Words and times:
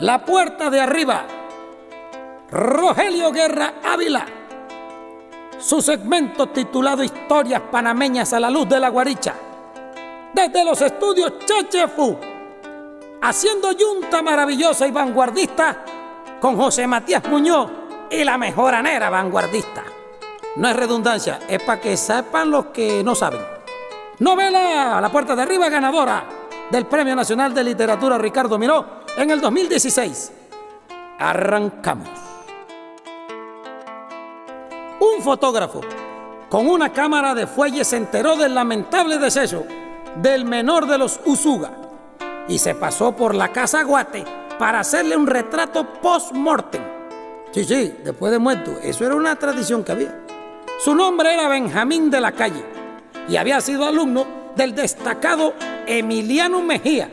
La 0.00 0.24
puerta 0.24 0.70
de 0.70 0.80
arriba. 0.80 1.26
Rogelio 2.50 3.30
Guerra 3.32 3.74
Ávila. 3.84 4.24
Su 5.58 5.82
segmento 5.82 6.46
titulado 6.46 7.04
Historias 7.04 7.60
panameñas 7.70 8.32
a 8.32 8.40
la 8.40 8.48
luz 8.48 8.66
de 8.66 8.80
la 8.80 8.88
guaricha. 8.88 9.34
Desde 10.32 10.64
los 10.64 10.80
estudios 10.80 11.34
Chechefu. 11.44 12.16
Haciendo 13.20 13.72
yunta 13.72 14.22
maravillosa 14.22 14.86
y 14.86 14.90
vanguardista 14.90 15.84
con 16.40 16.56
José 16.56 16.86
Matías 16.86 17.28
Muñoz 17.28 17.70
y 18.10 18.24
la 18.24 18.38
mejoranera 18.38 19.10
vanguardista. 19.10 19.84
No 20.56 20.66
es 20.66 20.76
redundancia, 20.76 21.40
es 21.46 21.62
para 21.62 21.78
que 21.78 21.98
sepan 21.98 22.50
los 22.50 22.66
que 22.66 23.04
no 23.04 23.14
saben. 23.14 23.42
Novela 24.20 24.98
La 24.98 25.12
Puerta 25.12 25.36
de 25.36 25.42
Arriba 25.42 25.68
ganadora 25.68 26.24
del 26.70 26.86
Premio 26.86 27.14
Nacional 27.14 27.52
de 27.52 27.64
Literatura 27.64 28.16
Ricardo 28.16 28.58
Miró 28.58 28.99
en 29.16 29.30
el 29.30 29.40
2016. 29.40 30.32
Arrancamos. 31.18 32.08
Un 35.00 35.22
fotógrafo 35.22 35.80
con 36.48 36.66
una 36.66 36.92
cámara 36.92 37.34
de 37.34 37.46
fuelle 37.46 37.84
se 37.84 37.96
enteró 37.96 38.36
del 38.36 38.54
lamentable 38.54 39.18
deceso 39.18 39.64
del 40.16 40.44
menor 40.44 40.86
de 40.86 40.98
los 40.98 41.20
Usuga 41.24 41.70
y 42.48 42.58
se 42.58 42.74
pasó 42.74 43.14
por 43.14 43.34
la 43.34 43.52
casa 43.52 43.82
Guate 43.84 44.24
para 44.58 44.80
hacerle 44.80 45.16
un 45.16 45.26
retrato 45.26 45.86
post-mortem. 46.02 46.82
Sí, 47.52 47.64
sí, 47.64 47.96
después 48.04 48.32
de 48.32 48.38
muerto. 48.38 48.78
Eso 48.82 49.06
era 49.06 49.14
una 49.14 49.36
tradición 49.36 49.84
que 49.84 49.92
había. 49.92 50.24
Su 50.78 50.94
nombre 50.94 51.32
era 51.32 51.48
Benjamín 51.48 52.10
de 52.10 52.20
la 52.20 52.32
Calle 52.32 52.64
y 53.28 53.36
había 53.36 53.60
sido 53.60 53.86
alumno 53.86 54.26
del 54.56 54.74
destacado 54.74 55.54
Emiliano 55.86 56.62
Mejía, 56.62 57.10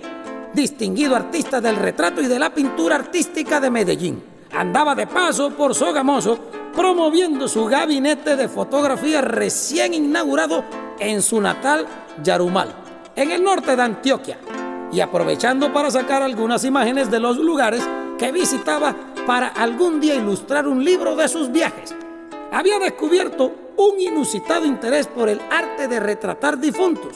distinguido 0.54 1.16
artista 1.16 1.62
del 1.62 1.76
retrato 1.76 2.22
y 2.22 2.28
de 2.28 2.40
la 2.40 2.54
pintura 2.54 2.96
artística 2.96 3.60
de 3.60 3.70
Medellín. 3.70 4.24
Andaba 4.52 4.96
de 4.96 5.08
paso 5.08 5.52
por 5.52 5.76
Sogamoso 5.76 6.40
promoviendo 6.74 7.48
su 7.48 7.66
gabinete 7.66 8.36
de 8.36 8.48
fotografía 8.48 9.22
recién 9.22 9.94
inaugurado 9.94 10.64
en 11.00 11.22
su 11.22 11.42
natal 11.42 11.86
Yarumal, 12.24 12.74
en 13.16 13.32
el 13.32 13.44
norte 13.44 13.76
de 13.76 13.82
Antioquia, 13.82 14.38
y 14.92 15.00
aprovechando 15.00 15.74
para 15.74 15.92
sacar 15.92 16.22
algunas 16.22 16.64
imágenes 16.64 17.10
de 17.10 17.20
los 17.20 17.38
lugares 17.38 17.84
que 18.18 18.32
visitaba 18.32 18.96
para 19.26 19.48
algún 19.48 20.00
día 20.00 20.16
ilustrar 20.16 20.68
un 20.68 20.84
libro 20.84 21.16
de 21.16 21.28
sus 21.28 21.52
viajes. 21.52 21.96
Había 22.52 22.80
descubierto 22.80 23.52
un 23.78 24.00
inusitado 24.00 24.66
interés 24.66 25.08
por 25.08 25.30
el 25.30 25.42
arte 25.52 25.88
de 25.88 26.00
retratar 26.00 26.58
difuntos. 26.58 27.16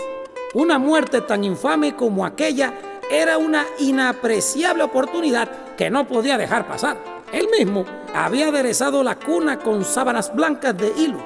Una 0.54 0.78
muerte 0.78 1.22
tan 1.22 1.44
infame 1.44 1.96
como 1.96 2.26
aquella 2.26 2.74
era 3.12 3.38
una 3.38 3.66
inapreciable 3.80 4.84
oportunidad 4.84 5.76
que 5.76 5.90
no 5.90 6.08
podía 6.08 6.38
dejar 6.38 6.68
pasar. 6.68 6.98
Él 7.34 7.48
mismo 7.58 7.86
había 8.16 8.48
aderezado 8.48 9.04
la 9.04 9.20
cuna 9.20 9.60
con 9.60 9.84
sábanas 9.84 10.34
blancas 10.34 10.78
de 10.78 10.94
hilo, 10.98 11.20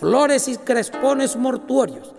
flores 0.00 0.48
y 0.48 0.56
crespones 0.56 1.36
mortuorios 1.36 2.14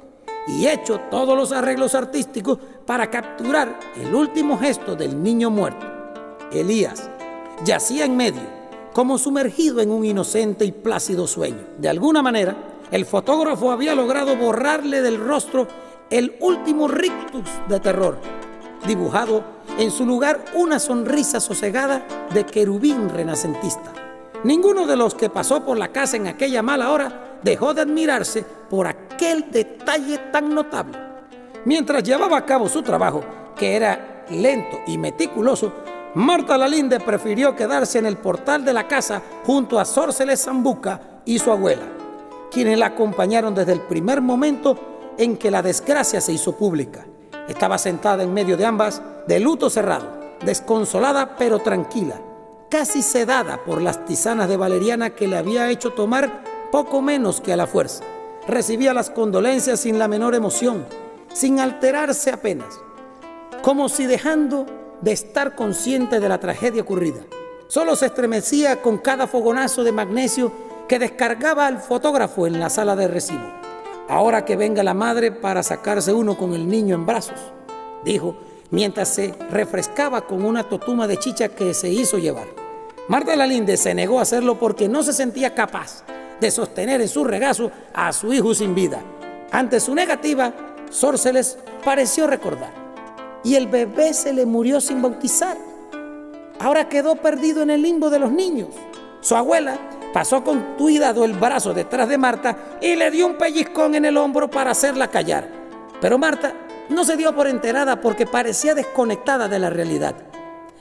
y 0.48 0.68
hecho 0.68 1.00
todos 1.12 1.36
los 1.38 1.52
arreglos 1.52 1.96
artísticos 1.96 2.60
para 2.86 3.10
capturar 3.10 3.80
el 4.02 4.14
último 4.14 4.58
gesto 4.58 4.96
del 4.96 5.22
niño 5.22 5.50
muerto. 5.50 5.86
Elías 6.52 7.10
yacía 7.66 8.06
en 8.06 8.16
medio 8.16 8.60
como 8.94 9.18
sumergido 9.18 9.82
en 9.82 9.92
un 9.92 10.06
inocente 10.06 10.66
y 10.66 10.72
plácido 10.72 11.28
sueño. 11.28 11.64
De 11.78 11.90
alguna 11.90 12.22
manera, 12.22 12.56
el 12.92 13.06
fotógrafo 13.06 13.72
había 13.72 13.94
logrado 13.94 14.36
borrarle 14.36 15.02
del 15.02 15.20
rostro 15.20 15.68
el 16.10 16.36
último 16.40 16.88
rictus 16.88 17.48
de 17.68 17.80
terror, 17.80 18.18
dibujado 18.86 19.44
en 19.78 19.92
su 19.92 20.06
lugar 20.06 20.44
una 20.56 20.80
sonrisa 20.80 21.40
sosegada 21.40 22.06
de 22.34 22.46
querubín 22.46 23.10
renacentista. 23.10 23.94
Ninguno 24.44 24.86
de 24.86 24.96
los 24.96 25.16
que 25.16 25.30
pasó 25.30 25.64
por 25.66 25.78
la 25.78 25.90
casa 25.90 26.18
en 26.18 26.28
aquella 26.28 26.62
mala 26.62 26.92
hora 26.92 27.40
dejó 27.44 27.74
de 27.74 27.82
admirarse 27.82 28.44
por 28.70 28.88
aquel 28.88 29.52
detalle 29.52 30.18
tan 30.32 30.54
notable. 30.54 30.98
Mientras 31.66 32.04
llevaba 32.04 32.38
a 32.38 32.46
cabo 32.46 32.70
su 32.70 32.82
trabajo, 32.82 33.22
que 33.56 33.76
era 33.76 34.26
lento 34.30 34.80
y 34.88 34.98
meticuloso, 34.98 35.74
Marta 36.16 36.58
Lalinde 36.58 37.00
prefirió 37.00 37.56
quedarse 37.56 38.00
en 38.00 38.06
el 38.06 38.18
portal 38.18 38.66
de 38.66 38.74
la 38.74 38.88
casa 38.88 39.22
junto 39.46 39.80
a 39.80 39.86
Sórceles 39.86 40.44
Zambuca 40.44 41.22
y 41.26 41.38
su 41.38 41.52
abuela, 41.52 41.86
quienes 42.52 42.80
la 42.80 42.88
acompañaron 42.88 43.54
desde 43.54 43.74
el 43.74 43.82
primer 43.82 44.22
momento 44.22 45.14
en 45.18 45.38
que 45.38 45.52
la 45.52 45.62
desgracia 45.62 46.22
se 46.22 46.34
hizo 46.34 46.56
pública. 46.56 47.06
Estaba 47.50 47.80
sentada 47.80 48.22
en 48.22 48.32
medio 48.32 48.58
de 48.58 48.66
ambas, 48.66 49.02
de 49.28 49.40
luto 49.40 49.72
cerrado, 49.72 50.08
desconsolada 50.46 51.36
pero 51.36 51.58
tranquila, 51.58 52.22
casi 52.70 53.02
sedada 53.02 53.64
por 53.66 53.82
las 53.82 54.06
tisanas 54.06 54.48
de 54.48 54.56
valeriana 54.56 55.10
que 55.10 55.28
le 55.28 55.36
había 55.36 55.70
hecho 55.72 55.92
tomar 55.92 56.44
poco 56.72 57.02
menos 57.02 57.42
que 57.42 57.52
a 57.52 57.58
la 57.58 57.66
fuerza. 57.66 58.04
Recibía 58.48 58.94
las 58.94 59.10
condolencias 59.10 59.80
sin 59.80 59.98
la 59.98 60.08
menor 60.08 60.36
emoción, 60.36 60.86
sin 61.34 61.60
alterarse 61.60 62.30
apenas, 62.30 62.80
como 63.64 63.90
si 63.90 64.06
dejando 64.06 64.68
de 65.02 65.12
estar 65.12 65.56
consciente 65.56 66.20
de 66.20 66.30
la 66.30 66.40
tragedia 66.40 66.84
ocurrida. 66.84 67.22
Solo 67.68 67.96
se 67.96 68.06
estremecía 68.06 68.82
con 68.84 69.00
cada 69.00 69.26
fogonazo 69.26 69.84
de 69.84 69.92
magnesio 69.92 70.52
que 70.88 71.00
descargaba 71.00 71.66
al 71.66 71.80
fotógrafo 71.80 72.46
en 72.46 72.60
la 72.60 72.70
sala 72.70 72.96
de 72.96 73.08
recibo. 73.08 73.59
Ahora 74.10 74.44
que 74.44 74.56
venga 74.56 74.82
la 74.82 74.96
madre 74.96 75.32
para 75.32 75.62
sacarse 75.62 76.12
uno 76.12 76.36
con 76.36 76.54
el 76.56 76.68
niño 76.68 76.96
en 76.96 77.06
brazos, 77.06 77.40
dijo, 78.04 78.36
mientras 78.72 79.10
se 79.10 79.36
refrescaba 79.52 80.22
con 80.22 80.44
una 80.44 80.64
totuma 80.64 81.08
de 81.08 81.18
chicha 81.18 81.50
que 81.50 81.76
se 81.76 81.90
hizo 81.90 82.18
llevar. 82.18 82.48
Marta 83.08 83.36
Lalinde 83.36 83.78
se 83.78 83.94
negó 83.94 84.18
a 84.18 84.24
hacerlo 84.24 84.58
porque 84.58 84.90
no 84.90 85.04
se 85.04 85.14
sentía 85.14 85.54
capaz 85.54 86.04
de 86.42 86.50
sostener 86.50 87.02
en 87.02 87.08
su 87.08 87.24
regazo 87.24 87.72
a 87.94 88.12
su 88.12 88.34
hijo 88.34 88.56
sin 88.56 88.74
vida. 88.74 89.00
Ante 89.52 89.80
su 89.80 89.94
negativa, 89.94 90.54
Sórceles 90.90 91.60
pareció 91.86 92.26
recordar 92.26 92.72
y 93.44 93.56
el 93.56 93.68
bebé 93.68 94.16
se 94.16 94.34
le 94.34 94.46
murió 94.46 94.82
sin 94.82 95.04
bautizar. 95.04 95.56
Ahora 96.60 96.90
quedó 96.90 97.16
perdido 97.16 97.62
en 97.62 97.70
el 97.70 97.84
limbo 97.84 98.10
de 98.10 98.20
los 98.20 98.32
niños. 98.32 98.70
Su 99.22 99.36
abuela 99.36 99.78
pasó 100.14 100.44
con 100.44 100.76
cuidado 100.78 101.26
el 101.26 101.34
brazo 101.34 101.74
detrás 101.74 102.10
de 102.10 102.18
Marta 102.18 102.78
y 102.82 102.96
le 102.96 103.12
dio 103.12 103.28
un 103.28 103.38
pellizcón 103.38 103.96
en 103.96 104.06
el 104.06 104.18
hombro 104.18 104.50
para 104.50 104.72
hacerla 104.72 105.10
callar. 105.10 105.48
Pero 106.02 106.18
Marta 106.18 106.54
no 106.90 107.04
se 107.04 107.18
dio 107.18 107.36
por 107.36 107.48
enterada 107.48 108.02
porque 108.02 108.26
parecía 108.26 108.74
desconectada 108.74 109.48
de 109.48 109.60
la 109.60 109.70
realidad. 109.70 110.16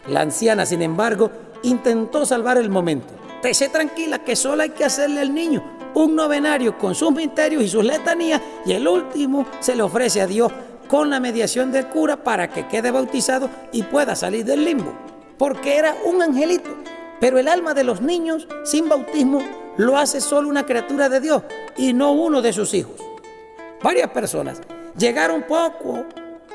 La 0.09 0.21
anciana, 0.21 0.65
sin 0.65 0.83
embargo, 0.83 1.31
intentó 1.62 2.25
salvar 2.25 2.56
el 2.56 2.71
momento. 2.71 3.15
Pese 3.43 3.69
tranquila 3.69 4.21
que 4.21 4.37
solo 4.37 4.62
hay 4.62 4.71
que 4.71 4.84
hacerle 4.84 5.21
al 5.21 5.34
niño 5.34 5.62
un 5.94 6.15
novenario 6.15 6.78
con 6.78 6.94
sus 6.94 7.12
misterios 7.12 7.62
y 7.62 7.69
sus 7.69 7.84
letanías 7.84 8.41
y 8.65 8.72
el 8.72 8.87
último 8.87 9.47
se 9.61 9.75
le 9.75 9.83
ofrece 9.83 10.21
a 10.21 10.27
Dios 10.27 10.53
con 10.87 11.11
la 11.11 11.21
mediación 11.21 11.71
del 11.71 11.87
cura 11.88 12.17
para 12.17 12.49
que 12.49 12.67
quede 12.67 12.91
bautizado 12.91 13.50
y 13.72 13.83
pueda 13.83 14.17
salir 14.17 14.44
del 14.44 14.65
limbo. 14.65 14.93
Porque 15.37 15.77
era 15.77 15.94
un 16.05 16.22
angelito. 16.22 16.71
Pero 17.21 17.39
el 17.39 17.49
alma 17.49 17.75
de 17.75 17.84
los 17.84 18.01
niños 18.01 18.47
sin 18.65 18.89
bautismo 18.89 19.41
lo 19.77 19.97
hace 19.97 20.21
solo 20.21 20.49
una 20.49 20.67
criatura 20.67 21.09
de 21.09 21.21
Dios 21.21 21.43
y 21.77 21.93
no 21.93 22.12
uno 22.12 22.43
de 22.43 22.53
sus 22.53 22.75
hijos. 22.75 22.97
Varias 23.83 24.11
personas 24.11 24.61
llegaron 24.97 25.43
poco 25.43 26.05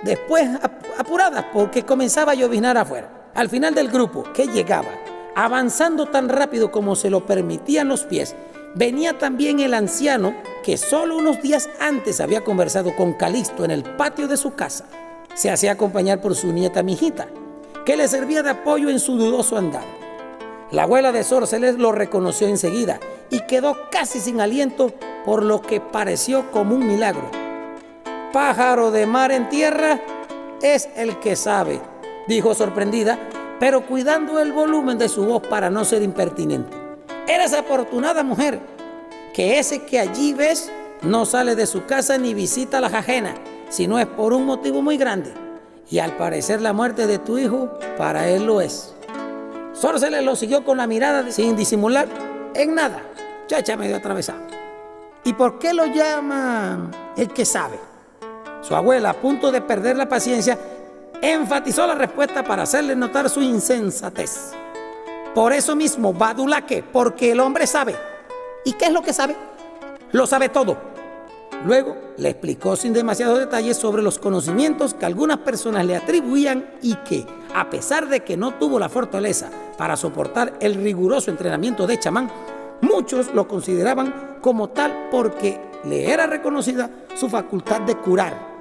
después 0.03 0.49
apuradas 0.97 1.45
porque 1.53 1.83
comenzaba 1.83 2.33
a 2.33 2.35
lloviznar 2.35 2.77
afuera. 2.77 3.31
Al 3.33 3.49
final 3.49 3.73
del 3.73 3.89
grupo 3.89 4.23
que 4.33 4.47
llegaba, 4.47 4.89
avanzando 5.35 6.05
tan 6.07 6.29
rápido 6.29 6.71
como 6.71 6.95
se 6.95 7.09
lo 7.09 7.25
permitían 7.25 7.87
los 7.87 8.03
pies, 8.03 8.35
venía 8.75 9.17
también 9.17 9.59
el 9.59 9.73
anciano 9.73 10.35
que 10.63 10.77
solo 10.77 11.17
unos 11.17 11.41
días 11.41 11.69
antes 11.79 12.21
había 12.21 12.43
conversado 12.43 12.95
con 12.95 13.13
Calixto 13.13 13.65
en 13.65 13.71
el 13.71 13.83
patio 13.83 14.27
de 14.27 14.37
su 14.37 14.53
casa. 14.53 14.85
Se 15.33 15.49
hacía 15.49 15.71
acompañar 15.71 16.21
por 16.21 16.35
su 16.35 16.51
nieta 16.53 16.83
Mijita, 16.83 17.27
que 17.85 17.97
le 17.97 18.07
servía 18.07 18.43
de 18.43 18.51
apoyo 18.51 18.89
en 18.89 18.99
su 18.99 19.17
dudoso 19.17 19.57
andar. 19.57 20.02
La 20.73 20.83
abuela 20.83 21.11
de 21.11 21.23
Sorceles 21.23 21.75
lo 21.75 21.91
reconoció 21.91 22.47
enseguida 22.47 22.99
y 23.29 23.41
quedó 23.41 23.77
casi 23.91 24.19
sin 24.19 24.41
aliento 24.41 24.91
por 25.23 25.43
lo 25.43 25.61
que 25.61 25.79
pareció 25.79 26.49
como 26.49 26.73
un 26.73 26.87
milagro. 26.87 27.29
Pájaro 28.33 28.89
de 28.89 29.05
mar 29.05 29.31
en 29.31 29.49
tierra 29.49 30.01
es 30.63 30.89
el 30.95 31.19
que 31.19 31.35
sabe, 31.35 31.79
dijo 32.27 32.55
sorprendida, 32.55 33.19
pero 33.59 33.85
cuidando 33.85 34.39
el 34.39 34.51
volumen 34.51 34.97
de 34.97 35.09
su 35.09 35.23
voz 35.27 35.45
para 35.47 35.69
no 35.69 35.85
ser 35.85 36.01
impertinente. 36.01 36.75
Eres 37.27 37.53
afortunada 37.53 38.23
mujer, 38.23 38.59
que 39.31 39.59
ese 39.59 39.83
que 39.83 39.99
allí 39.99 40.33
ves 40.33 40.71
no 41.03 41.27
sale 41.27 41.55
de 41.55 41.67
su 41.67 41.85
casa 41.85 42.17
ni 42.17 42.33
visita 42.33 42.79
a 42.79 42.81
las 42.81 42.95
ajenas, 42.95 43.35
sino 43.69 43.99
es 43.99 44.07
por 44.07 44.33
un 44.33 44.47
motivo 44.47 44.81
muy 44.81 44.97
grande. 44.97 45.35
Y 45.91 45.99
al 45.99 46.17
parecer 46.17 46.61
la 46.61 46.73
muerte 46.73 47.05
de 47.05 47.19
tu 47.19 47.37
hijo 47.37 47.69
para 47.95 48.27
él 48.27 48.47
lo 48.47 48.59
es. 48.59 48.95
Sórceles 49.73 50.23
lo 50.23 50.35
siguió 50.35 50.63
con 50.63 50.77
la 50.77 50.87
mirada 50.87 51.29
sin 51.31 51.55
disimular 51.55 52.07
en 52.53 52.75
nada. 52.75 53.01
Chacha 53.47 53.75
medio 53.75 53.97
atravesado. 53.97 54.39
¿Y 55.23 55.33
por 55.33 55.57
qué 55.57 55.73
lo 55.73 55.85
llama 55.85 56.91
el 57.17 57.29
que 57.29 57.45
sabe? 57.45 57.79
Su 58.61 58.75
abuela, 58.75 59.09
a 59.09 59.13
punto 59.13 59.51
de 59.51 59.61
perder 59.61 59.97
la 59.97 60.07
paciencia, 60.07 60.57
enfatizó 61.21 61.87
la 61.87 61.95
respuesta 61.95 62.43
para 62.43 62.63
hacerle 62.63 62.95
notar 62.95 63.29
su 63.29 63.41
insensatez. 63.41 64.51
Por 65.33 65.51
eso 65.51 65.75
mismo, 65.75 66.13
Badulaque, 66.13 66.83
porque 66.83 67.31
el 67.31 67.39
hombre 67.39 67.65
sabe. 67.65 67.95
¿Y 68.63 68.73
qué 68.73 68.85
es 68.85 68.91
lo 68.91 69.01
que 69.01 69.13
sabe? 69.13 69.35
Lo 70.11 70.27
sabe 70.27 70.49
todo. 70.49 70.92
Luego 71.65 71.95
le 72.17 72.29
explicó 72.29 72.75
sin 72.75 72.93
demasiados 72.93 73.39
detalles 73.39 73.77
sobre 73.77 74.01
los 74.01 74.19
conocimientos 74.19 74.93
que 74.93 75.05
algunas 75.05 75.37
personas 75.39 75.85
le 75.85 75.95
atribuían 75.95 76.65
y 76.81 76.95
que, 76.95 77.25
a 77.53 77.69
pesar 77.69 78.09
de 78.09 78.21
que 78.21 78.37
no 78.37 78.55
tuvo 78.55 78.79
la 78.79 78.89
fortaleza 78.89 79.49
para 79.77 79.95
soportar 79.95 80.53
el 80.59 80.75
riguroso 80.75 81.31
entrenamiento 81.31 81.87
de 81.87 81.99
chamán, 81.99 82.29
muchos 82.81 83.33
lo 83.33 83.47
consideraban 83.47 84.37
como 84.41 84.69
tal 84.69 85.07
porque 85.09 85.61
le 85.85 86.11
era 86.11 86.27
reconocida 86.27 86.89
su 87.15 87.29
facultad 87.29 87.81
de 87.81 87.95
curar 87.95 88.53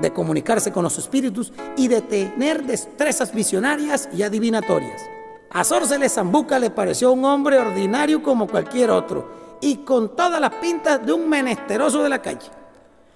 de 0.00 0.12
comunicarse 0.12 0.72
con 0.72 0.82
los 0.82 0.98
espíritus 0.98 1.52
y 1.76 1.88
de 1.88 2.00
tener 2.00 2.64
destrezas 2.64 3.34
visionarias 3.34 4.08
y 4.12 4.22
adivinatorias. 4.22 5.02
A 5.50 5.64
Sorcele 5.64 6.08
Zambuca 6.08 6.58
le 6.58 6.70
pareció 6.70 7.12
un 7.12 7.24
hombre 7.24 7.58
ordinario 7.58 8.22
como 8.22 8.46
cualquier 8.46 8.90
otro 8.90 9.49
y 9.60 9.78
con 9.78 10.16
todas 10.16 10.40
las 10.40 10.54
pintas 10.54 11.04
de 11.04 11.12
un 11.12 11.28
menesteroso 11.28 12.02
de 12.02 12.08
la 12.08 12.22
calle. 12.22 12.48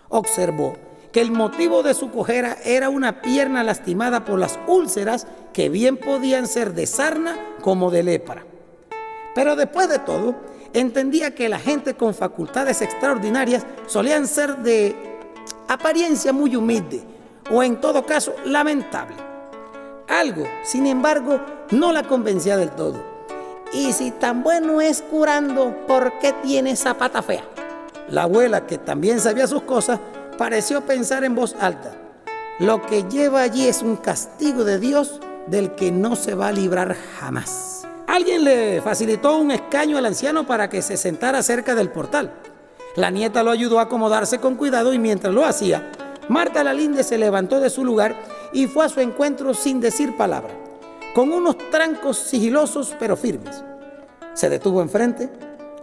Observó 0.08 0.74
que 1.12 1.20
el 1.20 1.30
motivo 1.30 1.82
de 1.82 1.94
su 1.94 2.10
cojera 2.10 2.56
era 2.64 2.88
una 2.88 3.22
pierna 3.22 3.62
lastimada 3.62 4.24
por 4.24 4.38
las 4.38 4.58
úlceras 4.66 5.26
que 5.52 5.68
bien 5.68 5.96
podían 5.96 6.46
ser 6.48 6.74
de 6.74 6.86
sarna 6.86 7.38
como 7.60 7.90
de 7.90 8.02
lepra. 8.02 8.44
Pero 9.34 9.54
después 9.54 9.88
de 9.88 10.00
todo, 10.00 10.34
entendía 10.72 11.34
que 11.34 11.48
la 11.48 11.60
gente 11.60 11.94
con 11.94 12.14
facultades 12.14 12.82
extraordinarias 12.82 13.64
solían 13.86 14.26
ser 14.26 14.56
de 14.58 14.96
apariencia 15.68 16.32
muy 16.32 16.56
humilde 16.56 17.02
o 17.50 17.62
en 17.62 17.80
todo 17.80 18.04
caso 18.04 18.34
lamentable. 18.44 19.16
Algo, 20.08 20.44
sin 20.64 20.86
embargo, 20.86 21.40
no 21.70 21.92
la 21.92 22.02
convencía 22.02 22.56
del 22.56 22.70
todo. 22.70 23.13
Y 23.72 23.92
si 23.92 24.10
tan 24.10 24.42
bueno 24.42 24.80
es 24.80 25.02
curando, 25.02 25.74
¿por 25.86 26.18
qué 26.20 26.32
tiene 26.42 26.72
esa 26.72 26.94
pata 26.94 27.22
fea? 27.22 27.44
La 28.08 28.24
abuela, 28.24 28.66
que 28.66 28.78
también 28.78 29.20
sabía 29.20 29.46
sus 29.46 29.62
cosas, 29.62 29.98
pareció 30.38 30.82
pensar 30.82 31.24
en 31.24 31.34
voz 31.34 31.56
alta. 31.58 31.92
Lo 32.60 32.82
que 32.82 33.04
lleva 33.04 33.42
allí 33.42 33.66
es 33.66 33.82
un 33.82 33.96
castigo 33.96 34.64
de 34.64 34.78
Dios 34.78 35.20
del 35.46 35.74
que 35.74 35.90
no 35.90 36.14
se 36.14 36.34
va 36.34 36.48
a 36.48 36.52
librar 36.52 36.96
jamás. 37.18 37.86
Alguien 38.06 38.44
le 38.44 38.80
facilitó 38.80 39.38
un 39.38 39.50
escaño 39.50 39.98
al 39.98 40.06
anciano 40.06 40.46
para 40.46 40.68
que 40.68 40.82
se 40.82 40.96
sentara 40.96 41.42
cerca 41.42 41.74
del 41.74 41.90
portal. 41.90 42.32
La 42.96 43.10
nieta 43.10 43.42
lo 43.42 43.50
ayudó 43.50 43.80
a 43.80 43.82
acomodarse 43.82 44.38
con 44.38 44.54
cuidado 44.54 44.92
y 44.94 44.98
mientras 44.98 45.34
lo 45.34 45.44
hacía, 45.44 45.90
Marta 46.28 46.62
Lalinde 46.62 47.02
se 47.02 47.18
levantó 47.18 47.60
de 47.60 47.70
su 47.70 47.84
lugar 47.84 48.14
y 48.52 48.66
fue 48.66 48.84
a 48.84 48.88
su 48.88 49.00
encuentro 49.00 49.52
sin 49.52 49.80
decir 49.80 50.16
palabra, 50.16 50.54
con 51.14 51.32
unos 51.32 51.56
trancos 51.70 52.18
sigilosos 52.18 52.94
pero 52.98 53.16
firmes. 53.16 53.62
Se 54.34 54.50
detuvo 54.50 54.82
enfrente, 54.82 55.30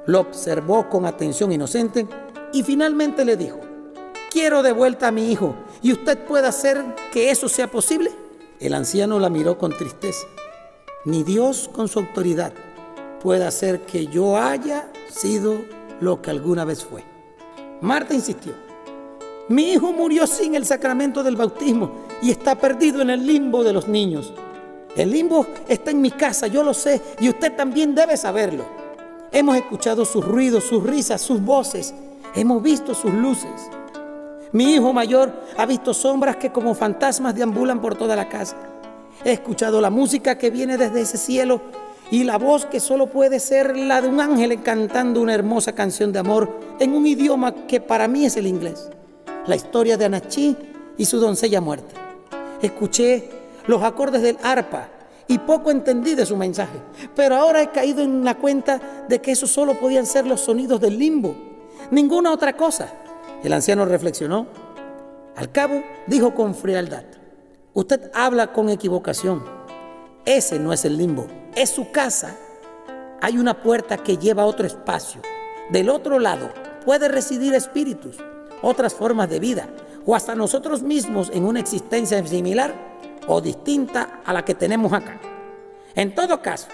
lo 0.06 0.19
observó 0.19 0.89
con 0.89 1.06
atención 1.06 1.51
inocente 1.51 2.06
y 2.54 2.63
finalmente 2.63 3.24
le 3.24 3.38
dijo, 3.38 3.60
quiero 4.30 4.62
de 4.62 4.74
vuelta 4.74 5.07
a 5.07 5.12
mi 5.12 5.31
hijo 5.31 5.56
y 5.81 5.94
usted 5.94 6.19
puede 6.25 6.48
hacer 6.48 6.83
que 7.13 7.31
eso 7.31 7.48
sea 7.48 7.72
posible. 7.72 8.12
El 8.60 8.74
anciano 8.74 9.19
la 9.19 9.30
miró 9.30 9.57
con 9.57 9.72
tristeza. 9.72 10.28
Ni 11.06 11.24
Dios 11.24 11.69
con 11.72 11.88
su 11.88 12.00
autoridad 12.00 12.54
puede 13.22 13.45
hacer 13.45 13.81
que 13.81 14.07
yo 14.07 14.38
haya 14.38 14.92
sido 15.10 15.62
lo 16.01 16.22
que 16.22 16.30
alguna 16.30 16.66
vez 16.66 16.84
fue. 16.84 17.04
Marta 17.80 18.13
insistió. 18.13 18.54
Mi 19.48 19.72
hijo 19.72 19.94
murió 19.94 20.27
sin 20.27 20.56
el 20.56 20.66
sacramento 20.66 21.24
del 21.24 21.36
bautismo 21.38 21.92
y 22.22 22.31
está 22.31 22.56
perdido 22.56 23.01
en 23.01 23.10
el 23.10 23.25
limbo 23.25 23.63
de 23.63 23.74
los 23.74 23.88
niños. 23.88 24.34
El 24.95 25.11
limbo 25.11 25.45
está 25.67 25.91
en 25.91 26.01
mi 26.01 26.11
casa, 26.11 26.47
yo 26.47 26.63
lo 26.63 26.73
sé, 26.73 27.01
y 27.19 27.29
usted 27.29 27.55
también 27.55 27.95
debe 27.95 28.17
saberlo. 28.17 28.65
Hemos 29.31 29.55
escuchado 29.55 30.03
sus 30.03 30.25
ruidos, 30.25 30.65
sus 30.65 30.83
risas, 30.83 31.21
sus 31.21 31.41
voces. 31.41 31.93
Hemos 32.35 32.61
visto 32.61 32.93
sus 32.93 33.13
luces. 33.13 33.49
Mi 34.51 34.73
hijo 34.73 34.91
mayor 34.91 35.33
ha 35.57 35.65
visto 35.65 35.93
sombras 35.93 36.35
que 36.35 36.51
como 36.51 36.75
fantasmas 36.75 37.35
deambulan 37.35 37.79
por 37.79 37.95
toda 37.95 38.17
la 38.17 38.27
casa. 38.27 38.57
He 39.23 39.31
escuchado 39.31 39.79
la 39.79 39.89
música 39.89 40.38
que 40.38 40.49
viene 40.49 40.77
desde 40.77 41.01
ese 41.01 41.17
cielo 41.17 41.61
y 42.09 42.25
la 42.25 42.38
voz 42.38 42.65
que 42.65 42.81
solo 42.81 43.07
puede 43.07 43.39
ser 43.39 43.77
la 43.77 44.01
de 44.01 44.09
un 44.09 44.19
ángel 44.19 44.61
cantando 44.61 45.21
una 45.21 45.33
hermosa 45.33 45.73
canción 45.73 46.11
de 46.11 46.19
amor 46.19 46.51
en 46.79 46.93
un 46.93 47.07
idioma 47.07 47.53
que 47.67 47.79
para 47.79 48.09
mí 48.09 48.25
es 48.25 48.35
el 48.35 48.47
inglés. 48.47 48.89
La 49.47 49.55
historia 49.55 49.95
de 49.95 50.05
Anachí 50.05 50.57
y 50.97 51.05
su 51.05 51.19
doncella 51.19 51.61
muerta. 51.61 51.95
Escuché 52.61 53.29
los 53.68 53.84
acordes 53.84 54.22
del 54.22 54.38
arpa 54.44 54.90
y 55.28 55.38
poco 55.40 55.72
entendí 55.72 56.16
de 56.16 56.25
su 56.25 56.36
mensaje, 56.36 56.80
pero 57.16 57.36
ahora 57.36 57.62
he 57.62 57.69
caído 57.69 58.02
en 58.02 58.24
la 58.25 58.36
cuenta 58.36 59.06
de 59.08 59.22
que 59.22 59.31
esos 59.31 59.50
solo 59.50 59.80
podían 59.80 60.06
ser 60.06 60.28
los 60.28 60.42
sonidos 60.42 60.81
del 60.81 60.98
limbo, 60.98 61.36
ninguna 61.90 62.31
otra 62.31 62.56
cosa. 62.58 62.90
El 63.44 63.54
anciano 63.54 63.86
reflexionó. 63.86 64.48
Al 65.36 65.52
cabo, 65.52 65.81
dijo 66.08 66.36
con 66.36 66.54
frialdad, 66.54 67.04
usted 67.74 68.12
habla 68.13 68.52
con 68.52 68.69
equivocación. 68.69 69.44
Ese 70.25 70.60
no 70.60 70.74
es 70.74 70.86
el 70.86 70.98
limbo 70.98 71.25
es 71.56 71.69
su 71.69 71.92
casa, 71.92 72.38
hay 73.22 73.38
una 73.38 73.62
puerta 73.62 73.98
que 73.98 74.18
lleva 74.18 74.44
a 74.44 74.46
otro 74.46 74.66
espacio. 74.66 75.22
Del 75.69 75.90
otro 75.90 76.19
lado 76.19 76.50
puede 76.86 77.08
residir 77.08 77.54
espíritus, 77.54 78.18
otras 78.62 78.94
formas 78.94 79.30
de 79.30 79.40
vida, 79.40 79.68
o 80.06 80.16
hasta 80.16 80.36
nosotros 80.36 80.81
mismos 80.81 81.30
en 81.34 81.46
una 81.46 81.60
existencia 81.60 82.25
similar 82.25 82.90
o 83.27 83.41
distinta 83.41 84.21
a 84.25 84.33
la 84.33 84.44
que 84.44 84.56
tenemos 84.56 84.94
acá. 84.94 85.19
En 85.95 86.15
todo 86.15 86.41
caso, 86.41 86.68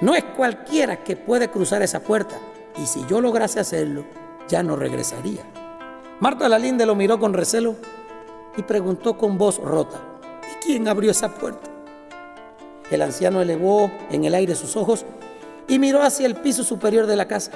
no 0.00 0.14
es 0.14 0.24
cualquiera 0.24 1.02
que 1.02 1.16
puede 1.16 1.48
cruzar 1.48 1.82
esa 1.82 2.00
puerta, 2.00 2.36
y 2.76 2.86
si 2.86 3.04
yo 3.06 3.20
lograse 3.20 3.60
hacerlo, 3.60 4.04
ya 4.48 4.62
no 4.62 4.76
regresaría. 4.76 5.42
Marta 6.20 6.48
Lalinde 6.48 6.86
lo 6.86 6.94
miró 6.94 7.18
con 7.18 7.32
recelo 7.32 7.76
y 8.56 8.62
preguntó 8.62 9.16
con 9.16 9.38
voz 9.38 9.58
rota, 9.58 10.00
¿y 10.50 10.64
quién 10.64 10.88
abrió 10.88 11.10
esa 11.10 11.34
puerta? 11.34 11.70
El 12.90 13.02
anciano 13.02 13.40
elevó 13.40 13.90
en 14.10 14.24
el 14.24 14.34
aire 14.34 14.54
sus 14.54 14.76
ojos 14.76 15.04
y 15.68 15.78
miró 15.78 16.02
hacia 16.02 16.26
el 16.26 16.36
piso 16.36 16.62
superior 16.62 17.06
de 17.06 17.16
la 17.16 17.26
casa. 17.26 17.52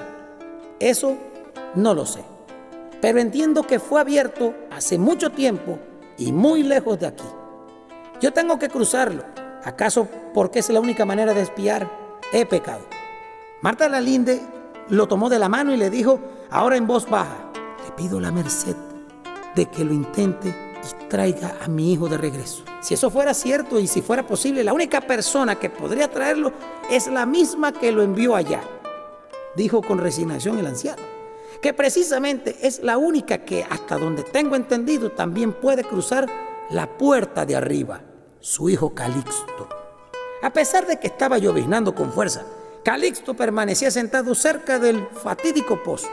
Eso 0.78 1.16
no 1.74 1.94
lo 1.94 2.06
sé, 2.06 2.22
pero 3.00 3.20
entiendo 3.20 3.62
que 3.62 3.78
fue 3.78 4.00
abierto 4.00 4.54
hace 4.70 4.98
mucho 4.98 5.30
tiempo 5.30 5.78
y 6.18 6.32
muy 6.32 6.62
lejos 6.62 6.98
de 6.98 7.06
aquí. 7.06 7.24
Yo 8.20 8.32
tengo 8.32 8.58
que 8.58 8.68
cruzarlo. 8.68 9.24
¿Acaso 9.64 10.06
porque 10.34 10.58
es 10.58 10.68
la 10.68 10.80
única 10.80 11.04
manera 11.04 11.32
de 11.32 11.42
espiar? 11.42 11.90
He 12.32 12.44
pecado. 12.44 12.82
Marta 13.62 13.88
Lalinde 13.88 14.40
lo 14.88 15.08
tomó 15.08 15.28
de 15.28 15.38
la 15.38 15.48
mano 15.48 15.72
y 15.72 15.76
le 15.76 15.90
dijo, 15.90 16.20
ahora 16.50 16.76
en 16.76 16.86
voz 16.86 17.08
baja, 17.08 17.50
le 17.84 17.92
pido 17.92 18.20
la 18.20 18.30
merced 18.30 18.76
de 19.54 19.66
que 19.66 19.84
lo 19.84 19.92
intente 19.92 20.48
y 20.48 21.08
traiga 21.08 21.56
a 21.62 21.68
mi 21.68 21.92
hijo 21.92 22.08
de 22.08 22.18
regreso. 22.18 22.62
Si 22.80 22.94
eso 22.94 23.10
fuera 23.10 23.34
cierto 23.34 23.78
y 23.78 23.86
si 23.86 24.02
fuera 24.02 24.26
posible, 24.26 24.64
la 24.64 24.72
única 24.72 25.00
persona 25.00 25.56
que 25.56 25.70
podría 25.70 26.10
traerlo 26.10 26.52
es 26.90 27.06
la 27.06 27.26
misma 27.26 27.72
que 27.72 27.92
lo 27.92 28.02
envió 28.02 28.34
allá, 28.36 28.60
dijo 29.56 29.82
con 29.82 29.98
resignación 29.98 30.58
el 30.58 30.66
anciano, 30.66 31.02
que 31.60 31.74
precisamente 31.74 32.56
es 32.62 32.82
la 32.82 32.96
única 32.96 33.44
que, 33.44 33.64
hasta 33.68 33.98
donde 33.98 34.22
tengo 34.22 34.56
entendido, 34.56 35.10
también 35.10 35.52
puede 35.52 35.84
cruzar 35.84 36.26
la 36.70 36.86
puerta 36.86 37.44
de 37.44 37.56
arriba, 37.56 38.00
su 38.40 38.70
hijo 38.70 38.94
Calixto. 38.94 39.68
A 40.42 40.52
pesar 40.52 40.86
de 40.86 40.98
que 40.98 41.08
estaba 41.08 41.38
lloviznando 41.38 41.94
con 41.94 42.12
fuerza, 42.12 42.42
Calixto 42.82 43.34
permanecía 43.34 43.90
sentado 43.90 44.34
cerca 44.34 44.78
del 44.78 45.06
fatídico 45.08 45.82
pozo, 45.82 46.08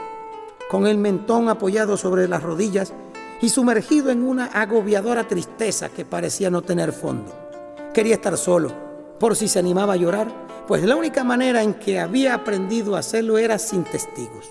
con 0.70 0.86
el 0.86 0.98
mentón 0.98 1.48
apoyado 1.48 1.96
sobre 1.96 2.28
las 2.28 2.42
rodillas 2.42 2.92
y 3.40 3.48
sumergido 3.48 4.10
en 4.10 4.22
una 4.22 4.46
agobiadora 4.46 5.26
tristeza 5.26 5.88
que 5.88 6.04
parecía 6.04 6.50
no 6.50 6.60
tener 6.60 6.92
fondo. 6.92 7.32
Quería 7.94 8.16
estar 8.16 8.36
solo, 8.36 8.72
por 9.18 9.34
si 9.34 9.48
se 9.48 9.58
animaba 9.58 9.94
a 9.94 9.96
llorar, 9.96 10.30
pues 10.66 10.82
la 10.82 10.96
única 10.96 11.24
manera 11.24 11.62
en 11.62 11.72
que 11.72 11.98
había 11.98 12.34
aprendido 12.34 12.94
a 12.94 12.98
hacerlo 12.98 13.38
era 13.38 13.58
sin 13.58 13.84
testigos. 13.84 14.50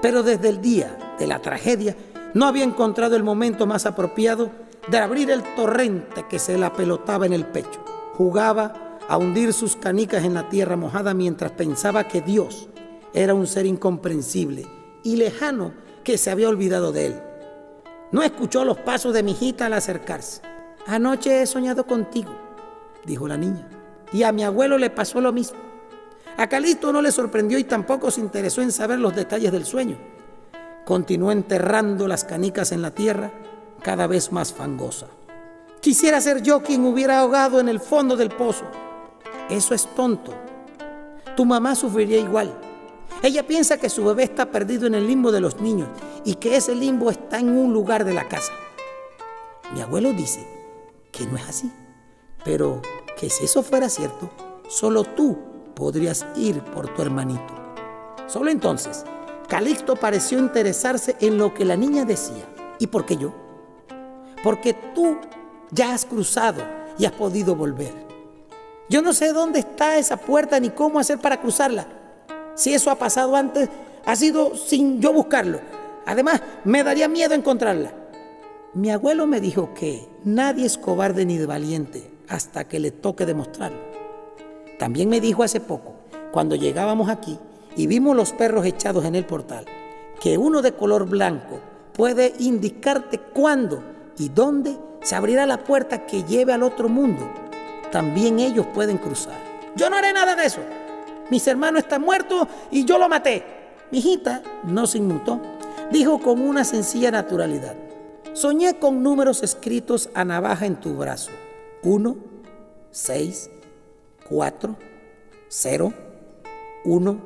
Pero 0.00 0.22
desde 0.22 0.48
el 0.48 0.60
día 0.60 0.96
de 1.18 1.26
la 1.26 1.42
tragedia 1.42 1.96
no 2.34 2.46
había 2.46 2.62
encontrado 2.62 3.16
el 3.16 3.24
momento 3.24 3.66
más 3.66 3.84
apropiado 3.84 4.67
de 4.90 4.98
abrir 4.98 5.30
el 5.30 5.42
torrente 5.54 6.26
que 6.28 6.38
se 6.38 6.56
la 6.58 6.72
pelotaba 6.72 7.26
en 7.26 7.32
el 7.32 7.46
pecho. 7.46 7.84
Jugaba 8.14 8.98
a 9.08 9.16
hundir 9.16 9.52
sus 9.52 9.76
canicas 9.76 10.24
en 10.24 10.34
la 10.34 10.48
tierra 10.48 10.76
mojada 10.76 11.14
mientras 11.14 11.52
pensaba 11.52 12.08
que 12.08 12.20
Dios 12.20 12.68
era 13.12 13.34
un 13.34 13.46
ser 13.46 13.66
incomprensible 13.66 14.66
y 15.02 15.16
lejano 15.16 15.72
que 16.04 16.18
se 16.18 16.30
había 16.30 16.48
olvidado 16.48 16.92
de 16.92 17.06
él 17.06 17.22
no 18.10 18.22
escuchó 18.22 18.64
los 18.64 18.78
pasos 18.78 19.12
de 19.12 19.22
mi 19.22 19.32
hijita 19.32 19.66
al 19.66 19.74
acercarse. 19.74 20.40
Anoche 20.86 21.42
he 21.42 21.46
soñado 21.46 21.86
contigo, 21.86 22.34
dijo 23.04 23.28
la 23.28 23.36
niña, 23.36 23.68
y 24.12 24.22
a 24.22 24.32
mi 24.32 24.44
abuelo 24.44 24.78
le 24.78 24.88
pasó 24.88 25.20
lo 25.20 25.32
mismo. 25.32 25.58
A 26.38 26.48
Calixto 26.48 26.92
no 26.92 27.02
le 27.02 27.12
sorprendió 27.12 27.58
y 27.58 27.64
tampoco 27.64 28.10
se 28.10 28.20
interesó 28.20 28.62
en 28.62 28.72
saber 28.72 28.98
los 28.98 29.14
detalles 29.14 29.52
del 29.52 29.66
sueño. 29.66 29.98
Continuó 30.86 31.32
enterrando 31.32 32.08
las 32.08 32.24
canicas 32.24 32.72
en 32.72 32.80
la 32.80 32.92
tierra, 32.92 33.30
cada 33.82 34.06
vez 34.06 34.32
más 34.32 34.52
fangosa. 34.52 35.06
Quisiera 35.80 36.20
ser 36.20 36.42
yo 36.42 36.62
quien 36.62 36.84
hubiera 36.84 37.20
ahogado 37.20 37.60
en 37.60 37.68
el 37.68 37.80
fondo 37.80 38.16
del 38.16 38.30
pozo. 38.30 38.64
Eso 39.48 39.74
es 39.74 39.86
tonto. 39.94 40.34
Tu 41.36 41.44
mamá 41.44 41.74
sufriría 41.74 42.18
igual. 42.18 42.52
Ella 43.22 43.46
piensa 43.46 43.78
que 43.78 43.88
su 43.88 44.04
bebé 44.04 44.24
está 44.24 44.50
perdido 44.50 44.86
en 44.86 44.94
el 44.94 45.06
limbo 45.06 45.32
de 45.32 45.40
los 45.40 45.60
niños 45.60 45.88
y 46.24 46.34
que 46.34 46.56
ese 46.56 46.74
limbo 46.74 47.10
está 47.10 47.38
en 47.38 47.56
un 47.56 47.72
lugar 47.72 48.04
de 48.04 48.14
la 48.14 48.28
casa. 48.28 48.52
Mi 49.72 49.80
abuelo 49.80 50.12
dice 50.12 50.46
que 51.12 51.26
no 51.26 51.36
es 51.36 51.48
así, 51.48 51.72
pero 52.44 52.80
que 53.18 53.30
si 53.30 53.44
eso 53.44 53.62
fuera 53.62 53.88
cierto, 53.88 54.30
solo 54.68 55.04
tú 55.04 55.38
podrías 55.74 56.26
ir 56.36 56.60
por 56.62 56.92
tu 56.94 57.02
hermanito. 57.02 57.54
Solo 58.26 58.50
entonces, 58.50 59.04
Calixto 59.48 59.96
pareció 59.96 60.38
interesarse 60.38 61.16
en 61.20 61.38
lo 61.38 61.54
que 61.54 61.64
la 61.64 61.76
niña 61.76 62.04
decía. 62.04 62.44
¿Y 62.78 62.88
por 62.88 63.06
qué 63.06 63.16
yo? 63.16 63.47
Porque 64.42 64.74
tú 64.94 65.18
ya 65.70 65.92
has 65.92 66.04
cruzado 66.04 66.62
y 66.98 67.04
has 67.04 67.12
podido 67.12 67.54
volver. 67.54 67.92
Yo 68.88 69.02
no 69.02 69.12
sé 69.12 69.32
dónde 69.32 69.60
está 69.60 69.98
esa 69.98 70.16
puerta 70.16 70.58
ni 70.60 70.70
cómo 70.70 70.98
hacer 70.98 71.18
para 71.18 71.40
cruzarla. 71.40 71.86
Si 72.54 72.72
eso 72.72 72.90
ha 72.90 72.96
pasado 72.96 73.36
antes, 73.36 73.68
ha 74.04 74.16
sido 74.16 74.56
sin 74.56 75.00
yo 75.00 75.12
buscarlo. 75.12 75.60
Además, 76.06 76.40
me 76.64 76.82
daría 76.82 77.06
miedo 77.06 77.34
encontrarla. 77.34 77.92
Mi 78.74 78.90
abuelo 78.90 79.26
me 79.26 79.40
dijo 79.40 79.74
que 79.74 80.08
nadie 80.24 80.66
es 80.66 80.78
cobarde 80.78 81.26
ni 81.26 81.36
de 81.36 81.46
valiente 81.46 82.10
hasta 82.28 82.64
que 82.64 82.80
le 82.80 82.90
toque 82.90 83.26
demostrarlo. 83.26 83.78
También 84.78 85.08
me 85.08 85.20
dijo 85.20 85.42
hace 85.42 85.60
poco, 85.60 85.94
cuando 86.30 86.54
llegábamos 86.54 87.08
aquí 87.08 87.38
y 87.76 87.86
vimos 87.86 88.16
los 88.16 88.32
perros 88.32 88.64
echados 88.64 89.04
en 89.04 89.14
el 89.14 89.26
portal, 89.26 89.66
que 90.20 90.38
uno 90.38 90.62
de 90.62 90.72
color 90.72 91.06
blanco 91.06 91.60
puede 91.92 92.34
indicarte 92.38 93.18
cuándo 93.18 93.82
y 94.18 94.28
dónde 94.28 94.76
se 95.02 95.14
abrirá 95.14 95.46
la 95.46 95.58
puerta 95.58 96.06
que 96.06 96.24
lleve 96.24 96.52
al 96.52 96.62
otro 96.62 96.88
mundo. 96.88 97.28
También 97.92 98.38
ellos 98.38 98.66
pueden 98.74 98.98
cruzar. 98.98 99.38
Yo 99.76 99.88
no 99.88 99.96
haré 99.96 100.12
nada 100.12 100.34
de 100.34 100.44
eso. 100.44 100.60
Mis 101.30 101.46
hermanos 101.46 101.82
están 101.82 102.02
muertos 102.02 102.48
y 102.70 102.84
yo 102.84 102.98
lo 102.98 103.08
maté. 103.08 103.44
Mi 103.90 103.98
hijita 103.98 104.42
no 104.64 104.86
se 104.86 104.98
inmutó. 104.98 105.40
Dijo 105.90 106.18
con 106.18 106.40
una 106.40 106.64
sencilla 106.64 107.10
naturalidad. 107.10 107.74
Soñé 108.34 108.78
con 108.78 109.02
números 109.02 109.42
escritos 109.42 110.10
a 110.14 110.24
navaja 110.24 110.66
en 110.66 110.76
tu 110.76 110.94
brazo. 110.94 111.30
1, 111.82 112.16
6, 112.90 113.50
4, 114.28 114.76
0, 115.48 115.92
1, 116.84 117.20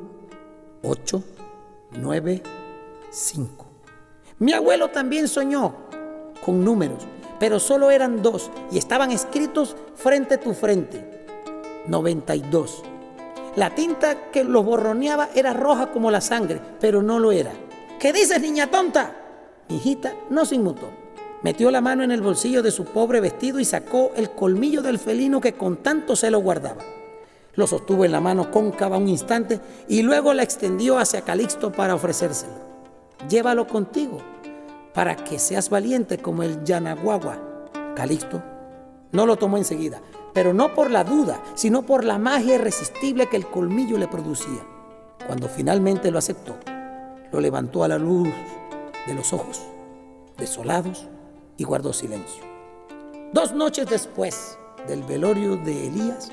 8, 0.83 1.25
9, 1.93 2.43
5. 3.11 3.67
Mi 4.39 4.53
abuelo 4.53 4.91
también 4.91 5.29
soñó 5.29 5.82
con 6.45 6.65
números, 6.65 7.07
pero 7.39 7.59
solo 7.59 7.91
eran 7.91 8.23
dos 8.23 8.51
y 8.71 8.79
estaban 8.79 9.11
escritos 9.11 9.77
frente 9.95 10.35
a 10.35 10.41
tu 10.41 10.55
frente. 10.55 11.27
92. 11.87 12.83
La 13.57 13.75
tinta 13.75 14.31
que 14.31 14.45
los 14.45 14.65
borroneaba 14.65 15.29
era 15.35 15.53
roja 15.53 15.93
como 15.93 16.11
la 16.11 16.21
sangre, 16.21 16.61
pero 16.81 17.03
no 17.03 17.19
lo 17.19 17.33
era. 17.33 17.53
¿Qué 17.99 18.13
dices, 18.13 18.41
niña 18.41 18.71
tonta? 18.71 19.17
Mi 19.69 19.77
hijita 19.77 20.15
no 20.31 20.45
se 20.45 20.57
inmutó. 20.57 20.89
Metió 21.43 21.71
la 21.71 21.81
mano 21.81 22.05
en 22.05 22.13
el 22.13 22.23
bolsillo 22.23 22.63
de 22.63 22.71
su 22.71 22.85
pobre 22.85 23.21
vestido 23.21 23.59
y 23.59 23.65
sacó 23.65 24.13
el 24.17 24.31
colmillo 24.31 24.81
del 24.81 24.99
felino 24.99 25.41
que 25.41 25.55
con 25.55 25.79
tanto 25.79 26.15
se 26.17 26.31
lo 26.31 26.39
guardaba. 26.39 26.83
Lo 27.55 27.67
sostuvo 27.67 28.05
en 28.05 28.13
la 28.13 28.21
mano 28.21 28.51
cóncava 28.51 28.97
un 28.97 29.09
instante 29.09 29.61
y 29.89 30.03
luego 30.03 30.33
la 30.33 30.43
extendió 30.43 30.99
hacia 30.99 31.23
Calixto 31.23 31.73
para 31.73 31.95
ofrecérselo. 31.95 32.55
Llévalo 33.29 33.67
contigo 33.67 34.32
para 34.95 35.17
que 35.17 35.39
seas 35.39 35.71
valiente 35.71 36.19
como 36.19 36.43
el 36.43 36.65
Yanaguagua. 36.65 37.39
Calixto 37.97 38.43
no 39.13 39.27
lo 39.27 39.37
tomó 39.37 39.59
enseguida, 39.59 40.01
pero 40.33 40.55
no 40.55 40.75
por 40.75 40.91
la 40.91 41.05
duda, 41.05 41.43
sino 41.55 41.83
por 41.83 42.05
la 42.05 42.19
magia 42.19 42.55
irresistible 42.55 43.29
que 43.29 43.37
el 43.37 43.47
colmillo 43.47 43.99
le 43.99 44.09
producía. 44.09 44.67
Cuando 45.27 45.49
finalmente 45.49 46.11
lo 46.11 46.19
aceptó, 46.19 46.57
lo 47.31 47.41
levantó 47.41 47.85
a 47.85 47.89
la 47.89 47.99
luz 47.99 48.29
de 49.07 49.15
los 49.15 49.33
ojos, 49.33 49.61
desolados, 50.39 51.07
y 51.59 51.65
guardó 51.65 51.93
silencio. 51.93 52.43
Dos 53.33 53.53
noches 53.53 53.87
después 53.89 54.59
del 54.89 55.03
velorio 55.03 55.57
de 55.57 55.89
Elías, 55.89 56.33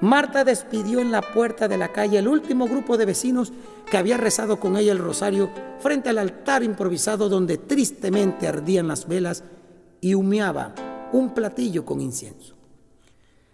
Marta 0.00 0.44
despidió 0.44 1.00
en 1.00 1.12
la 1.12 1.20
puerta 1.20 1.68
de 1.68 1.76
la 1.76 1.92
calle 1.92 2.18
el 2.18 2.28
último 2.28 2.66
grupo 2.66 2.96
de 2.96 3.04
vecinos 3.04 3.52
que 3.90 3.98
había 3.98 4.16
rezado 4.16 4.58
con 4.58 4.76
ella 4.76 4.92
el 4.92 4.98
rosario 4.98 5.50
frente 5.78 6.08
al 6.08 6.18
altar 6.18 6.62
improvisado 6.62 7.28
donde 7.28 7.58
tristemente 7.58 8.48
ardían 8.48 8.88
las 8.88 9.06
velas 9.06 9.44
y 10.00 10.14
humeaba 10.14 10.74
un 11.12 11.34
platillo 11.34 11.84
con 11.84 12.00
incienso. 12.00 12.54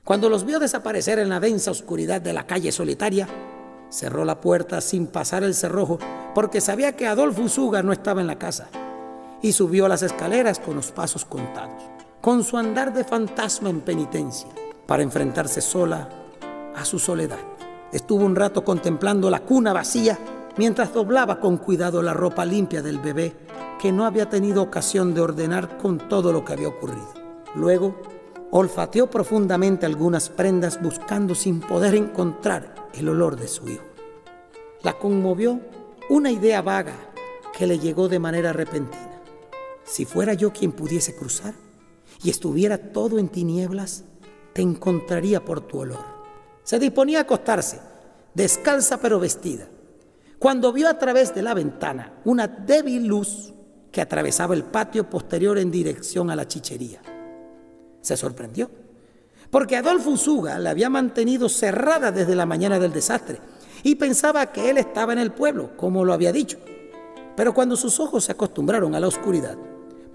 Cuando 0.04 0.28
los 0.28 0.44
vio 0.44 0.60
desaparecer 0.60 1.18
en 1.18 1.30
la 1.30 1.40
densa 1.40 1.72
oscuridad 1.72 2.20
de 2.20 2.32
la 2.32 2.46
calle 2.46 2.70
solitaria, 2.70 3.26
cerró 3.88 4.24
la 4.24 4.40
puerta 4.40 4.80
sin 4.80 5.08
pasar 5.08 5.42
el 5.42 5.54
cerrojo 5.54 5.98
porque 6.32 6.60
sabía 6.60 6.94
que 6.94 7.08
Adolfo 7.08 7.42
Usuga 7.42 7.82
no 7.82 7.92
estaba 7.92 8.20
en 8.20 8.28
la 8.28 8.38
casa 8.38 8.68
y 9.42 9.50
subió 9.50 9.88
las 9.88 10.02
escaleras 10.02 10.60
con 10.60 10.76
los 10.76 10.92
pasos 10.92 11.24
contados, 11.24 11.82
con 12.20 12.44
su 12.44 12.56
andar 12.56 12.94
de 12.94 13.02
fantasma 13.02 13.68
en 13.68 13.80
penitencia, 13.80 14.48
para 14.86 15.02
enfrentarse 15.02 15.60
sola 15.60 16.08
a 16.76 16.84
su 16.84 16.98
soledad. 16.98 17.40
Estuvo 17.92 18.24
un 18.24 18.36
rato 18.36 18.64
contemplando 18.64 19.30
la 19.30 19.40
cuna 19.40 19.72
vacía 19.72 20.18
mientras 20.56 20.92
doblaba 20.92 21.40
con 21.40 21.56
cuidado 21.56 22.02
la 22.02 22.14
ropa 22.14 22.44
limpia 22.44 22.82
del 22.82 22.98
bebé 22.98 23.34
que 23.80 23.92
no 23.92 24.04
había 24.04 24.28
tenido 24.28 24.62
ocasión 24.62 25.14
de 25.14 25.20
ordenar 25.20 25.78
con 25.78 25.98
todo 26.08 26.32
lo 26.32 26.44
que 26.44 26.52
había 26.52 26.68
ocurrido. 26.68 27.12
Luego, 27.54 27.96
olfateó 28.50 29.08
profundamente 29.08 29.86
algunas 29.86 30.28
prendas 30.28 30.80
buscando 30.82 31.34
sin 31.34 31.60
poder 31.60 31.94
encontrar 31.94 32.74
el 32.94 33.08
olor 33.08 33.36
de 33.36 33.48
su 33.48 33.68
hijo. 33.68 33.84
La 34.82 34.94
conmovió 34.98 35.60
una 36.08 36.30
idea 36.30 36.62
vaga 36.62 36.94
que 37.56 37.66
le 37.66 37.78
llegó 37.78 38.08
de 38.08 38.18
manera 38.18 38.52
repentina. 38.52 39.20
Si 39.84 40.04
fuera 40.04 40.34
yo 40.34 40.52
quien 40.52 40.72
pudiese 40.72 41.14
cruzar 41.14 41.54
y 42.22 42.30
estuviera 42.30 42.92
todo 42.92 43.18
en 43.18 43.28
tinieblas, 43.28 44.04
te 44.52 44.62
encontraría 44.62 45.44
por 45.44 45.60
tu 45.60 45.80
olor. 45.80 46.15
Se 46.66 46.80
disponía 46.80 47.18
a 47.18 47.22
acostarse, 47.22 47.78
descalza 48.34 48.96
pero 48.96 49.20
vestida, 49.20 49.68
cuando 50.40 50.72
vio 50.72 50.88
a 50.88 50.98
través 50.98 51.32
de 51.32 51.40
la 51.40 51.54
ventana 51.54 52.14
una 52.24 52.48
débil 52.48 53.06
luz 53.06 53.54
que 53.92 54.00
atravesaba 54.00 54.52
el 54.52 54.64
patio 54.64 55.08
posterior 55.08 55.58
en 55.58 55.70
dirección 55.70 56.28
a 56.28 56.34
la 56.34 56.48
chichería. 56.48 57.00
Se 58.00 58.16
sorprendió, 58.16 58.68
porque 59.48 59.76
Adolfo 59.76 60.10
Usuga 60.10 60.58
la 60.58 60.70
había 60.70 60.90
mantenido 60.90 61.48
cerrada 61.48 62.10
desde 62.10 62.34
la 62.34 62.46
mañana 62.46 62.80
del 62.80 62.92
desastre 62.92 63.38
y 63.84 63.94
pensaba 63.94 64.50
que 64.50 64.68
él 64.68 64.78
estaba 64.78 65.12
en 65.12 65.20
el 65.20 65.30
pueblo, 65.30 65.76
como 65.76 66.04
lo 66.04 66.12
había 66.12 66.32
dicho. 66.32 66.58
Pero 67.36 67.54
cuando 67.54 67.76
sus 67.76 68.00
ojos 68.00 68.24
se 68.24 68.32
acostumbraron 68.32 68.96
a 68.96 68.98
la 68.98 69.06
oscuridad, 69.06 69.56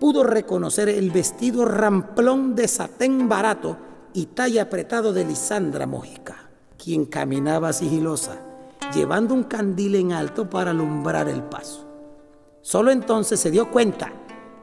pudo 0.02 0.26
reconocer 0.26 0.90
el 0.90 1.12
vestido 1.12 1.64
ramplón 1.64 2.56
de 2.56 2.68
satén 2.68 3.30
barato 3.30 3.78
y 4.14 4.28
talla 4.28 4.64
apretado 4.64 5.14
de 5.14 5.26
Lisandra 5.26 5.86
Mójica, 5.88 6.50
quien 6.78 7.06
caminaba 7.06 7.74
sigilosa, 7.74 8.42
llevando 8.94 9.34
un 9.34 9.44
candil 9.44 9.96
en 9.96 10.12
alto 10.12 10.50
para 10.50 10.72
alumbrar 10.72 11.30
el 11.30 11.44
paso. 11.44 11.88
Solo 12.62 12.92
entonces 12.92 13.40
se 13.40 13.52
dio 13.52 13.72
cuenta 13.72 14.12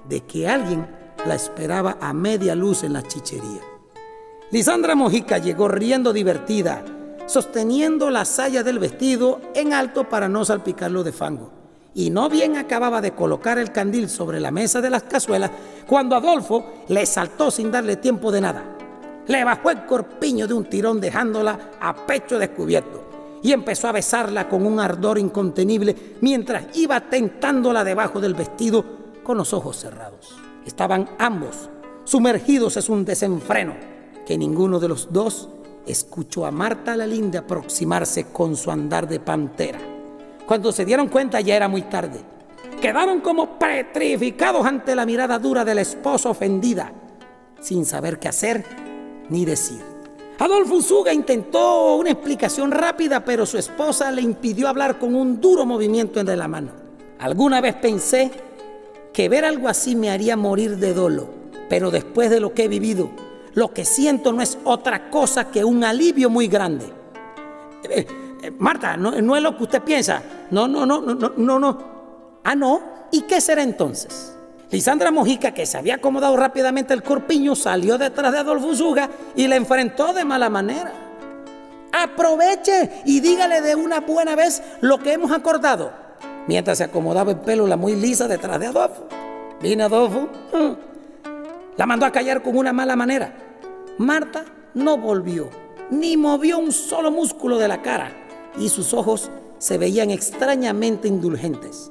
de 0.08 0.20
que 0.20 0.48
alguien 0.48 0.86
la 1.26 1.34
esperaba 1.34 1.98
a 2.00 2.12
media 2.12 2.54
luz 2.54 2.82
en 2.84 2.92
la 2.92 3.02
chichería. 3.02 3.60
Lisandra 4.50 4.94
Mojica 4.94 5.38
llegó 5.38 5.68
riendo 5.68 6.12
divertida, 6.12 6.84
sosteniendo 7.26 8.10
la 8.10 8.24
saya 8.24 8.62
del 8.62 8.78
vestido 8.78 9.40
en 9.54 9.72
alto 9.72 10.08
para 10.08 10.28
no 10.28 10.44
salpicarlo 10.44 11.04
de 11.04 11.12
fango. 11.12 11.52
Y 11.94 12.10
no 12.10 12.28
bien 12.28 12.56
acababa 12.56 13.00
de 13.00 13.12
colocar 13.12 13.58
el 13.58 13.72
candil 13.72 14.08
sobre 14.08 14.40
la 14.40 14.50
mesa 14.50 14.80
de 14.80 14.90
las 14.90 15.02
cazuelas 15.02 15.50
cuando 15.86 16.14
Adolfo 16.16 16.64
le 16.88 17.04
saltó 17.06 17.50
sin 17.50 17.72
darle 17.72 17.96
tiempo 17.96 18.30
de 18.30 18.40
nada 18.40 18.78
le 19.28 19.44
bajó 19.44 19.70
el 19.70 19.84
corpiño 19.84 20.46
de 20.46 20.54
un 20.54 20.64
tirón 20.64 21.00
dejándola 21.00 21.72
a 21.80 21.94
pecho 21.94 22.38
descubierto 22.38 23.08
y 23.42 23.52
empezó 23.52 23.88
a 23.88 23.92
besarla 23.92 24.48
con 24.48 24.66
un 24.66 24.80
ardor 24.80 25.18
incontenible 25.18 25.94
mientras 26.20 26.76
iba 26.76 27.00
tentándola 27.00 27.84
debajo 27.84 28.20
del 28.20 28.34
vestido 28.34 28.84
con 29.22 29.36
los 29.36 29.52
ojos 29.52 29.76
cerrados. 29.76 30.34
Estaban 30.66 31.08
ambos 31.18 31.68
sumergidos 32.04 32.76
en 32.76 32.92
un 32.92 33.04
desenfreno 33.04 33.74
que 34.26 34.38
ninguno 34.38 34.80
de 34.80 34.88
los 34.88 35.12
dos 35.12 35.48
escuchó 35.86 36.44
a 36.44 36.50
Marta 36.50 36.96
la 36.96 37.06
Linda 37.06 37.40
aproximarse 37.40 38.24
con 38.32 38.56
su 38.56 38.70
andar 38.70 39.06
de 39.06 39.20
pantera. 39.20 39.78
Cuando 40.46 40.72
se 40.72 40.84
dieron 40.84 41.08
cuenta 41.08 41.40
ya 41.40 41.54
era 41.54 41.68
muy 41.68 41.82
tarde. 41.82 42.20
Quedaron 42.80 43.20
como 43.20 43.58
petrificados 43.58 44.64
ante 44.66 44.94
la 44.94 45.04
mirada 45.04 45.38
dura 45.38 45.64
de 45.64 45.74
la 45.74 45.80
esposa 45.80 46.30
ofendida, 46.30 46.92
sin 47.60 47.84
saber 47.84 48.18
qué 48.18 48.28
hacer 48.28 48.87
ni 49.28 49.44
decir. 49.44 49.80
Adolfo 50.38 50.76
Usuga 50.76 51.12
intentó 51.12 51.96
una 51.96 52.10
explicación 52.10 52.70
rápida, 52.70 53.24
pero 53.24 53.44
su 53.44 53.58
esposa 53.58 54.10
le 54.12 54.22
impidió 54.22 54.68
hablar 54.68 54.98
con 54.98 55.14
un 55.16 55.40
duro 55.40 55.66
movimiento 55.66 56.22
de 56.22 56.36
la 56.36 56.46
mano. 56.46 56.70
Alguna 57.18 57.60
vez 57.60 57.74
pensé 57.74 58.30
que 59.12 59.28
ver 59.28 59.44
algo 59.44 59.68
así 59.68 59.96
me 59.96 60.10
haría 60.10 60.36
morir 60.36 60.76
de 60.76 60.94
dolo, 60.94 61.28
pero 61.68 61.90
después 61.90 62.30
de 62.30 62.38
lo 62.38 62.54
que 62.54 62.64
he 62.64 62.68
vivido, 62.68 63.10
lo 63.54 63.74
que 63.74 63.84
siento 63.84 64.32
no 64.32 64.40
es 64.40 64.58
otra 64.62 65.10
cosa 65.10 65.50
que 65.50 65.64
un 65.64 65.82
alivio 65.82 66.30
muy 66.30 66.46
grande. 66.46 66.86
Eh, 67.90 68.06
eh, 68.42 68.52
Marta, 68.58 68.96
no, 68.96 69.20
no, 69.20 69.36
es 69.36 69.42
lo 69.42 69.56
que 69.56 69.64
usted 69.64 69.82
piensa. 69.82 70.22
No, 70.52 70.68
no, 70.68 70.86
no, 70.86 71.00
no, 71.00 71.32
no, 71.36 71.58
no. 71.58 71.78
Ah, 72.44 72.54
no. 72.54 72.80
¿Y 73.10 73.22
qué 73.22 73.40
será 73.40 73.64
entonces? 73.64 74.37
Lisandra 74.70 75.10
Mojica, 75.10 75.52
que 75.52 75.64
se 75.64 75.78
había 75.78 75.94
acomodado 75.94 76.36
rápidamente 76.36 76.92
el 76.92 77.02
corpiño, 77.02 77.54
salió 77.54 77.96
detrás 77.96 78.32
de 78.32 78.38
Adolfo 78.38 78.74
Zuga 78.74 79.08
y 79.34 79.48
le 79.48 79.56
enfrentó 79.56 80.12
de 80.12 80.24
mala 80.24 80.50
manera. 80.50 80.92
Aproveche 81.92 83.02
y 83.06 83.20
dígale 83.20 83.62
de 83.62 83.74
una 83.74 84.00
buena 84.00 84.36
vez 84.36 84.62
lo 84.82 84.98
que 84.98 85.14
hemos 85.14 85.32
acordado. 85.32 85.90
Mientras 86.46 86.78
se 86.78 86.84
acomodaba 86.84 87.30
el 87.30 87.38
pelo 87.38 87.66
la 87.66 87.76
muy 87.76 87.94
lisa 87.94 88.28
detrás 88.28 88.60
de 88.60 88.66
Adolfo. 88.66 89.08
Vino 89.62 89.84
Adolfo. 89.84 90.28
Mm, 90.52 90.72
la 91.76 91.86
mandó 91.86 92.04
a 92.04 92.12
callar 92.12 92.42
con 92.42 92.56
una 92.56 92.72
mala 92.72 92.94
manera. 92.94 93.32
Marta 93.96 94.44
no 94.74 94.98
volvió, 94.98 95.48
ni 95.90 96.16
movió 96.16 96.58
un 96.58 96.72
solo 96.72 97.10
músculo 97.10 97.56
de 97.56 97.68
la 97.68 97.80
cara, 97.82 98.12
y 98.58 98.68
sus 98.68 98.92
ojos 98.92 99.30
se 99.58 99.78
veían 99.78 100.10
extrañamente 100.10 101.08
indulgentes. 101.08 101.90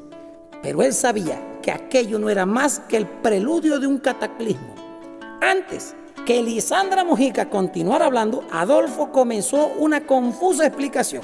Pero 0.62 0.82
él 0.82 0.94
sabía 0.94 1.40
que 1.62 1.72
aquello 1.72 2.20
no 2.20 2.30
era 2.30 2.46
más 2.46 2.80
que 2.80 2.98
el 2.98 3.06
preludio 3.08 3.80
de 3.80 3.88
un 3.88 4.00
cataclismo. 4.00 4.76
Antes 5.42 5.96
que 6.26 6.42
Lisandra 6.42 7.04
Mojica 7.04 7.50
continuara 7.50 8.06
hablando, 8.06 8.44
Adolfo 8.52 9.12
comenzó 9.12 9.74
una 9.78 10.06
confusa 10.06 10.66
explicación. 10.66 11.24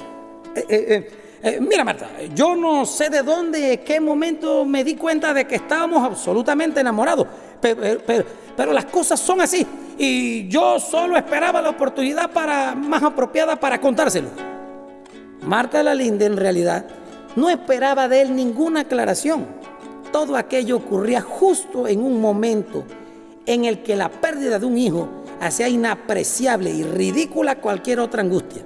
Eh, 0.54 0.64
eh, 0.68 1.10
eh, 1.42 1.60
mira, 1.60 1.84
Marta, 1.84 2.08
yo 2.34 2.56
no 2.56 2.86
sé 2.86 3.10
de 3.10 3.22
dónde, 3.22 3.82
qué 3.84 4.00
momento 4.00 4.64
me 4.64 4.82
di 4.82 4.94
cuenta 4.94 5.34
de 5.34 5.46
que 5.46 5.56
estábamos 5.56 6.02
absolutamente 6.02 6.80
enamorados, 6.80 7.26
pero, 7.60 7.98
pero, 8.56 8.72
las 8.72 8.86
cosas 8.86 9.20
son 9.20 9.42
así 9.42 9.66
y 9.98 10.48
yo 10.48 10.80
solo 10.80 11.18
esperaba 11.18 11.60
la 11.60 11.68
oportunidad 11.68 12.30
para, 12.30 12.74
más 12.74 13.02
apropiada 13.02 13.56
para 13.56 13.78
contárselo. 13.78 14.28
Marta 15.42 15.82
Lalinde 15.82 16.24
en 16.24 16.38
realidad 16.38 16.86
no 17.36 17.50
esperaba 17.50 18.08
de 18.08 18.22
él 18.22 18.36
ninguna 18.36 18.80
aclaración. 18.80 19.46
Todo 20.12 20.36
aquello 20.36 20.76
ocurría 20.76 21.20
justo 21.20 21.88
en 21.88 22.00
un 22.00 22.20
momento 22.20 22.84
en 23.46 23.64
el 23.64 23.82
que 23.82 23.96
la 23.96 24.10
pérdida 24.10 24.58
de 24.58 24.66
un 24.66 24.78
hijo 24.78 25.08
hacía 25.40 25.68
inapreciable 25.68 26.70
y 26.70 26.82
ridícula 26.84 27.60
cualquier 27.60 28.00
otra 28.00 28.22
angustia. 28.22 28.62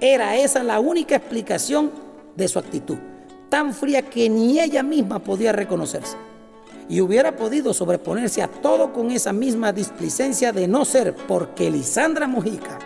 Era 0.00 0.36
esa 0.36 0.62
la 0.62 0.80
única 0.80 1.16
explicación 1.16 1.90
de 2.34 2.48
su 2.48 2.58
actitud, 2.58 2.96
tan 3.48 3.72
fría 3.74 4.02
que 4.02 4.28
ni 4.28 4.60
ella 4.60 4.82
misma 4.82 5.18
podía 5.18 5.52
reconocerse. 5.52 6.16
Y 6.88 7.00
hubiera 7.00 7.34
podido 7.34 7.74
sobreponerse 7.74 8.42
a 8.42 8.48
todo 8.48 8.92
con 8.92 9.10
esa 9.10 9.32
misma 9.32 9.72
displicencia 9.72 10.52
de 10.52 10.68
no 10.68 10.84
ser 10.84 11.14
porque 11.14 11.70
Lisandra 11.70 12.28
Mojica 12.28 12.78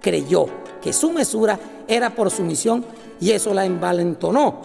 creyó 0.00 0.46
que 0.82 0.92
su 0.92 1.12
mesura 1.12 1.58
era 1.86 2.10
por 2.10 2.30
sumisión 2.30 2.84
y 3.20 3.32
eso 3.32 3.54
la 3.54 3.64
envalentonó. 3.64 4.62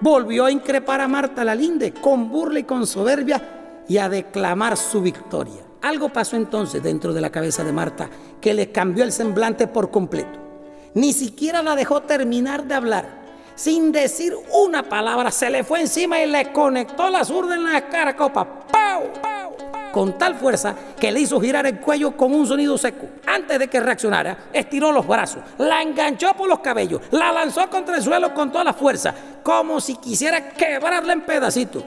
Volvió 0.00 0.44
a 0.44 0.50
increpar 0.50 1.00
a 1.00 1.08
Marta 1.08 1.44
Lalinde 1.44 1.92
con 1.92 2.30
burla 2.30 2.60
y 2.60 2.64
con 2.64 2.86
soberbia 2.86 3.84
y 3.88 3.98
a 3.98 4.08
declamar 4.08 4.76
su 4.76 5.00
victoria. 5.00 5.62
Algo 5.82 6.08
pasó 6.08 6.36
entonces 6.36 6.82
dentro 6.82 7.12
de 7.12 7.20
la 7.20 7.30
cabeza 7.30 7.64
de 7.64 7.72
Marta 7.72 8.10
que 8.40 8.54
le 8.54 8.72
cambió 8.72 9.04
el 9.04 9.12
semblante 9.12 9.66
por 9.66 9.90
completo. 9.90 10.38
Ni 10.94 11.12
siquiera 11.12 11.62
la 11.62 11.76
dejó 11.76 12.02
terminar 12.02 12.64
de 12.64 12.74
hablar. 12.74 13.26
Sin 13.54 13.92
decir 13.92 14.34
una 14.52 14.82
palabra, 14.82 15.30
se 15.30 15.48
le 15.48 15.64
fue 15.64 15.80
encima 15.80 16.20
y 16.20 16.30
le 16.30 16.52
conectó 16.52 17.08
la 17.08 17.24
zurda 17.24 17.54
en 17.54 17.64
la 17.64 17.88
cara 17.88 18.16
copa. 18.16 18.66
¡Pau! 18.70 19.04
Con 19.96 20.18
tal 20.18 20.34
fuerza 20.34 20.74
que 21.00 21.10
le 21.10 21.20
hizo 21.20 21.40
girar 21.40 21.64
el 21.64 21.80
cuello 21.80 22.14
con 22.14 22.34
un 22.34 22.46
sonido 22.46 22.76
seco. 22.76 23.06
Antes 23.26 23.58
de 23.58 23.66
que 23.66 23.80
reaccionara, 23.80 24.36
estiró 24.52 24.92
los 24.92 25.06
brazos, 25.06 25.42
la 25.56 25.80
enganchó 25.80 26.34
por 26.34 26.46
los 26.46 26.58
cabellos, 26.58 27.00
la 27.12 27.32
lanzó 27.32 27.70
contra 27.70 27.96
el 27.96 28.02
suelo 28.02 28.34
con 28.34 28.52
toda 28.52 28.62
la 28.62 28.74
fuerza, 28.74 29.14
como 29.42 29.80
si 29.80 29.96
quisiera 29.96 30.50
quebrarla 30.50 31.14
en 31.14 31.22
pedacitos. 31.22 31.82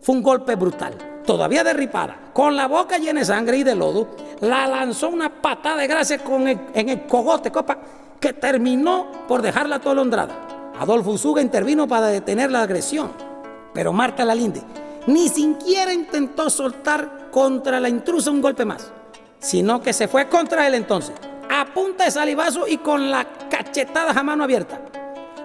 Fue 0.00 0.16
un 0.16 0.22
golpe 0.24 0.56
brutal. 0.56 0.94
Todavía 1.24 1.62
derripada, 1.62 2.16
con 2.32 2.56
la 2.56 2.66
boca 2.66 2.98
llena 2.98 3.20
de 3.20 3.26
sangre 3.26 3.58
y 3.58 3.62
de 3.62 3.76
lodo, 3.76 4.08
la 4.40 4.66
lanzó 4.66 5.08
una 5.08 5.28
patada 5.40 5.76
de 5.76 5.86
gracia 5.86 6.18
con 6.18 6.48
en 6.48 6.88
el 6.88 7.02
cogote, 7.06 7.52
copa, 7.52 7.78
que 8.18 8.32
terminó 8.32 9.12
por 9.28 9.42
dejarla 9.42 9.76
atolondrada. 9.76 10.72
Adolfo 10.80 11.12
Usuga 11.12 11.40
intervino 11.40 11.86
para 11.86 12.08
detener 12.08 12.50
la 12.50 12.62
agresión, 12.62 13.12
pero 13.72 13.92
Marta 13.92 14.24
Lalinde 14.24 14.87
ni 15.08 15.30
siquiera 15.30 15.94
intentó 15.94 16.50
soltar 16.50 17.30
contra 17.30 17.80
la 17.80 17.88
intrusa 17.88 18.30
un 18.30 18.42
golpe 18.42 18.66
más, 18.66 18.92
sino 19.38 19.80
que 19.80 19.94
se 19.94 20.06
fue 20.06 20.28
contra 20.28 20.66
él 20.66 20.74
entonces, 20.74 21.14
a 21.48 21.64
punta 21.72 22.04
de 22.04 22.10
salivazo 22.10 22.68
y 22.68 22.76
con 22.76 23.10
la 23.10 23.26
cachetada 23.48 24.10
a 24.10 24.22
mano 24.22 24.44
abierta. 24.44 24.82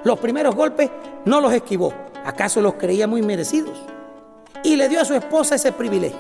Los 0.04 0.19
primeros 0.19 0.54
golpes 0.54 0.91
no 1.23 1.39
los 1.39 1.54
esquivó, 1.54 1.93
acaso 2.26 2.62
los 2.62 2.73
creía 2.73 3.08
muy 3.08 3.21
merecidos, 3.21 3.82
y 4.65 4.76
le 4.76 4.89
dio 4.89 4.99
a 4.99 5.06
su 5.06 5.13
esposa 5.13 5.56
ese 5.56 5.71
privilegio, 5.71 6.19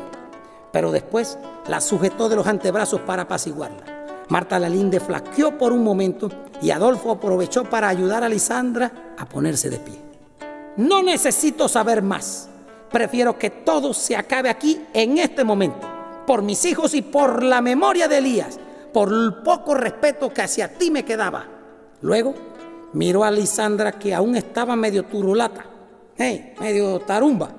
pero 0.71 0.93
después 0.93 1.37
la 1.67 1.81
sujetó 1.81 2.29
de 2.29 2.37
los 2.37 2.47
antebrazos 2.47 3.01
para 3.01 3.23
apaciguarla. 3.23 4.05
Marta 4.29 4.57
Lalinde 4.57 5.01
flaqueó 5.01 5.57
por 5.57 5.73
un 5.73 5.83
momento 5.83 6.29
y 6.61 6.71
Adolfo 6.71 7.11
aprovechó 7.11 7.65
para 7.65 7.89
ayudar 7.89 8.23
a 8.23 8.29
Lisandra 8.29 9.15
a 9.17 9.25
ponerse 9.25 9.69
de 9.69 9.79
pie. 9.79 9.99
No 10.77 11.03
necesito 11.03 11.67
saber 11.67 12.01
más, 12.01 12.47
Prefiero 12.93 13.39
que 13.39 13.49
todo 13.49 13.91
se 13.91 14.15
acabe 14.15 14.49
aquí 14.51 14.79
en 14.93 15.17
este 15.17 15.43
momento, 15.43 15.87
por 16.27 16.43
mis 16.43 16.63
hijos 16.63 16.93
y 16.93 17.01
por 17.01 17.41
la 17.41 17.59
memoria 17.59 18.07
de 18.07 18.19
Elías, 18.19 18.59
por 18.93 19.11
el 19.11 19.41
poco 19.43 19.73
respeto 19.73 20.31
que 20.31 20.43
hacia 20.43 20.77
ti 20.77 20.91
me 20.91 21.03
quedaba. 21.03 21.43
Luego 22.01 22.35
miró 22.93 23.23
a 23.23 23.31
Lisandra 23.31 23.93
que 23.93 24.13
aún 24.13 24.35
estaba 24.35 24.75
medio 24.75 25.05
turulata, 25.05 25.65
medio 26.59 26.99
tarumba. 26.99 27.49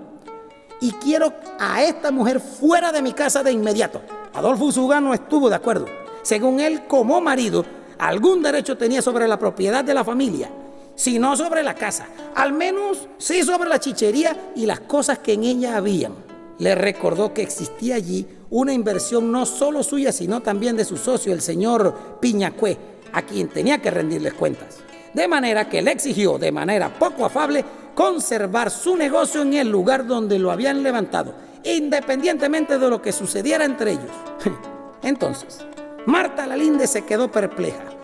Y 0.81 0.93
quiero 0.93 1.33
a 1.59 1.83
esta 1.83 2.13
mujer 2.13 2.39
fuera 2.39 2.93
de 2.93 3.03
mi 3.03 3.13
casa 3.13 3.43
de 3.43 3.51
inmediato. 3.51 4.03
Adolfo 4.35 4.67
Usuga 4.67 5.01
no 5.01 5.15
estuvo 5.15 5.49
de 5.49 5.57
acuerdo. 5.57 5.87
Según 6.23 6.61
él, 6.61 6.87
como 6.87 7.21
marido, 7.21 7.65
algún 7.99 8.41
derecho 8.41 8.79
tenía 8.79 9.03
sobre 9.03 9.27
la 9.27 9.37
propiedad 9.37 9.83
de 9.83 9.95
la 9.95 10.05
familia 10.05 10.49
sino 10.95 11.37
sobre 11.37 11.63
la 11.63 11.75
casa, 11.75 12.07
al 12.35 12.53
menos 12.53 13.09
sí 13.19 13.43
sobre 13.43 13.69
la 13.69 13.81
chichería 13.81 14.53
y 14.55 14.67
las 14.67 14.81
cosas 14.81 15.19
que 15.19 15.33
en 15.33 15.45
ella 15.45 15.77
habían. 15.77 16.15
Le 16.59 16.75
recordó 16.75 17.35
que 17.35 17.43
existía 17.43 17.97
allí 17.97 18.27
una 18.51 18.73
inversión 18.73 19.33
no 19.33 19.45
solo 19.45 19.83
suya, 19.83 20.13
sino 20.13 20.41
también 20.41 20.77
de 20.77 20.85
su 20.85 20.97
socio, 20.97 21.33
el 21.33 21.41
señor 21.41 22.19
Piñacué, 22.21 22.79
a 23.13 23.23
quien 23.23 23.49
tenía 23.49 23.79
que 23.79 23.91
rendirles 23.91 24.35
cuentas. 24.35 24.79
De 25.13 25.27
manera 25.27 25.69
que 25.69 25.83
le 25.83 25.93
exigió, 25.93 26.39
de 26.39 26.53
manera 26.53 26.97
poco 26.97 27.25
afable, 27.25 27.65
conservar 27.95 28.71
su 28.71 28.97
negocio 28.97 29.43
en 29.43 29.55
el 29.55 29.69
lugar 29.69 30.07
donde 30.07 30.39
lo 30.39 30.51
habían 30.51 30.83
levantado, 30.83 31.35
independientemente 31.65 32.79
de 32.79 32.91
lo 32.91 33.03
que 33.03 33.13
sucediera 33.13 33.65
entre 33.65 33.93
ellos. 33.93 34.11
Entonces, 35.03 35.65
Marta 36.07 36.47
Lalinde 36.47 36.87
se 36.87 37.05
quedó 37.05 37.31
perpleja 37.31 37.95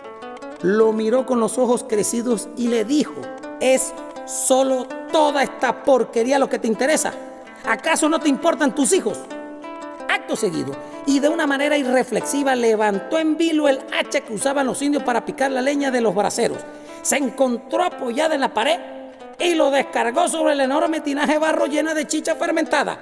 lo 0.63 0.93
miró 0.93 1.25
con 1.25 1.39
los 1.39 1.57
ojos 1.57 1.85
crecidos 1.87 2.49
y 2.57 2.67
le 2.67 2.85
dijo, 2.85 3.15
¿es 3.59 3.93
solo 4.25 4.87
toda 5.11 5.43
esta 5.43 5.83
porquería 5.83 6.39
lo 6.39 6.49
que 6.49 6.59
te 6.59 6.67
interesa? 6.67 7.13
¿Acaso 7.65 8.09
no 8.09 8.19
te 8.19 8.29
importan 8.29 8.75
tus 8.75 8.93
hijos? 8.93 9.19
Acto 10.09 10.35
seguido, 10.35 10.73
y 11.05 11.19
de 11.19 11.29
una 11.29 11.47
manera 11.47 11.77
irreflexiva 11.77 12.55
levantó 12.55 13.17
en 13.17 13.37
vilo 13.37 13.67
el 13.67 13.79
hacha 13.97 14.21
que 14.21 14.33
usaban 14.33 14.67
los 14.67 14.81
indios 14.81 15.03
para 15.03 15.25
picar 15.25 15.51
la 15.51 15.61
leña 15.61 15.89
de 15.89 16.01
los 16.01 16.13
braseros. 16.13 16.59
Se 17.01 17.17
encontró 17.17 17.83
apoyada 17.83 18.35
en 18.35 18.41
la 18.41 18.53
pared 18.53 18.79
y 19.39 19.55
lo 19.55 19.71
descargó 19.71 20.27
sobre 20.27 20.53
el 20.53 20.59
enorme 20.59 21.01
tinaje 21.01 21.37
barro 21.39 21.65
llena 21.65 21.93
de 21.93 22.05
chicha 22.05 22.35
fermentada. 22.35 22.99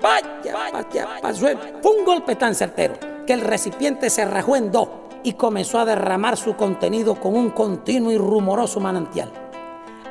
Vaya, 0.00 0.54
vaya, 0.72 1.08
vaya, 1.22 1.58
Fue 1.82 1.96
un 1.96 2.04
golpe 2.04 2.36
tan 2.36 2.54
certero 2.54 2.94
que 3.26 3.34
el 3.34 3.40
recipiente 3.40 4.08
se 4.08 4.24
rajó 4.24 4.56
en 4.56 4.72
dos 4.72 4.88
y 5.24 5.34
comenzó 5.34 5.78
a 5.78 5.84
derramar 5.84 6.36
su 6.36 6.56
contenido 6.56 7.14
con 7.14 7.36
un 7.36 7.50
continuo 7.50 8.10
y 8.10 8.18
rumoroso 8.18 8.80
manantial. 8.80 9.30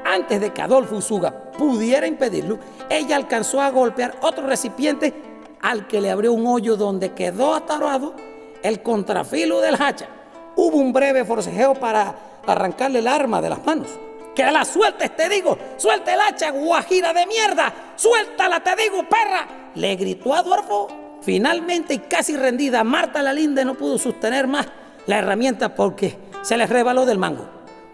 Antes 0.05 0.41
de 0.41 0.51
que 0.51 0.61
Adolfo 0.61 0.95
Usuga 0.95 1.51
pudiera 1.51 2.07
impedirlo, 2.07 2.59
ella 2.89 3.15
alcanzó 3.15 3.61
a 3.61 3.69
golpear 3.69 4.15
otro 4.21 4.45
recipiente 4.47 5.13
al 5.61 5.87
que 5.87 6.01
le 6.01 6.11
abrió 6.11 6.33
un 6.33 6.47
hoyo 6.47 6.75
donde 6.75 7.13
quedó 7.13 7.53
atarado 7.53 8.15
el 8.63 8.81
contrafilo 8.81 9.61
del 9.61 9.81
hacha. 9.81 10.07
Hubo 10.55 10.77
un 10.77 10.91
breve 10.91 11.23
forcejeo 11.23 11.75
para 11.75 12.15
arrancarle 12.45 12.99
el 12.99 13.07
arma 13.07 13.41
de 13.41 13.49
las 13.49 13.65
manos. 13.65 13.87
Que 14.35 14.49
la 14.49 14.65
sueltes, 14.65 15.15
te 15.15 15.29
digo, 15.29 15.57
suelta 15.77 16.13
el 16.13 16.21
hacha, 16.21 16.51
guajira 16.51 17.13
de 17.13 17.25
mierda, 17.25 17.73
suéltala, 17.95 18.61
te 18.61 18.75
digo, 18.75 19.03
perra, 19.03 19.71
le 19.75 19.95
gritó 19.95 20.33
Adolfo. 20.33 20.87
Finalmente 21.21 21.93
y 21.93 21.99
casi 21.99 22.35
rendida, 22.35 22.83
Marta 22.83 23.21
Lalinde 23.21 23.63
no 23.63 23.75
pudo 23.75 23.99
sostener 23.99 24.47
más 24.47 24.67
la 25.11 25.19
herramienta 25.19 25.75
porque 25.75 26.17
se 26.41 26.55
le 26.55 26.65
rebaló 26.65 27.05
del 27.05 27.17
mango. 27.17 27.45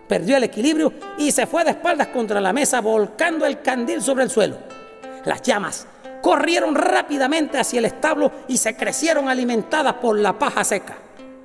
Perdió 0.07 0.37
el 0.37 0.43
equilibrio 0.43 0.93
y 1.17 1.31
se 1.31 1.47
fue 1.47 1.63
de 1.63 1.71
espaldas 1.71 2.09
contra 2.09 2.39
la 2.39 2.53
mesa 2.53 2.79
volcando 2.79 3.45
el 3.47 3.61
candil 3.63 4.03
sobre 4.03 4.23
el 4.23 4.29
suelo. 4.29 4.57
Las 5.25 5.41
llamas 5.41 5.87
corrieron 6.21 6.75
rápidamente 6.75 7.57
hacia 7.57 7.79
el 7.79 7.85
establo 7.85 8.31
y 8.47 8.57
se 8.57 8.75
crecieron 8.75 9.27
alimentadas 9.29 9.95
por 9.95 10.17
la 10.19 10.37
paja 10.37 10.63
seca. 10.63 10.95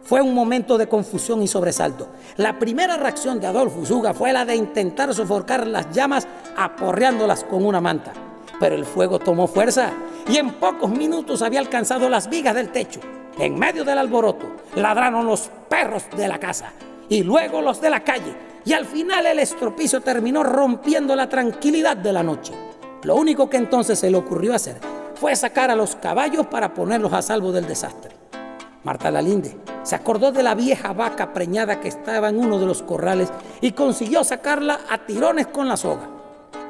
Fue 0.03 0.21
un 0.21 0.35
momento 0.35 0.77
de 0.77 0.89
confusión 0.89 1.43
y 1.43 1.49
sobresalto. 1.49 2.11
La 2.37 2.59
primera 2.59 2.99
reacción 2.99 3.41
de 3.41 3.47
Adolfo 3.47 3.81
Usuga 3.81 4.13
fue 4.13 4.33
la 4.33 4.45
de 4.45 4.57
intentar 4.57 5.15
sofocar 5.15 5.67
las 5.67 5.91
llamas 5.91 6.29
aporreándolas 6.55 7.45
con 7.45 7.65
una 7.65 7.81
manta. 7.81 8.13
Pero 8.61 8.75
el 8.75 8.85
fuego 8.85 9.19
tomó 9.19 9.47
fuerza 9.47 9.91
y 10.29 10.37
en 10.37 10.53
pocos 10.53 10.91
minutos 10.91 11.41
había 11.41 11.61
alcanzado 11.61 12.11
las 12.11 12.29
vigas 12.29 12.55
del 12.55 12.69
techo. 12.69 13.01
En 13.39 13.59
medio 13.59 13.85
del 13.85 13.99
alboroto 13.99 14.47
ladraron 14.77 15.27
los 15.27 15.51
perros 15.69 16.05
de 16.17 16.29
la 16.29 16.39
casa 16.39 16.73
y 17.09 17.23
luego 17.23 17.63
los 17.63 17.81
de 17.81 17.91
la 17.91 18.01
calle 18.01 18.35
y 18.65 18.73
al 18.73 18.85
final 18.85 19.27
el 19.27 19.39
estropicio 19.39 20.01
terminó 20.01 20.43
rompiendo 20.43 21.17
la 21.17 21.29
tranquilidad 21.29 21.97
de 21.97 22.13
la 22.13 22.23
noche. 22.23 22.53
Lo 23.03 23.17
único 23.17 23.51
que 23.51 23.57
entonces 23.57 23.99
se 23.99 24.11
le 24.11 24.17
ocurrió 24.17 24.55
hacer 24.55 24.77
fue 25.15 25.35
sacar 25.35 25.71
a 25.71 25.77
los 25.77 25.97
caballos 25.97 26.47
para 26.47 26.75
ponerlos 26.75 27.13
a 27.13 27.23
salvo 27.23 27.53
del 27.53 27.67
desastre. 27.67 28.15
Marta 28.85 29.11
Lalinde 29.11 29.57
se 29.83 29.95
acordó 29.95 30.33
de 30.33 30.43
la 30.43 30.55
vieja 30.55 30.93
vaca 30.93 31.33
preñada 31.33 31.81
que 31.81 31.89
estaba 31.89 32.29
en 32.29 32.39
uno 32.39 32.59
de 32.59 32.67
los 32.67 32.83
corrales 32.83 33.33
y 33.61 33.73
consiguió 33.73 34.25
sacarla 34.25 34.81
a 34.89 35.07
tirones 35.07 35.47
con 35.49 35.69
la 35.69 35.77
soga. 35.77 36.09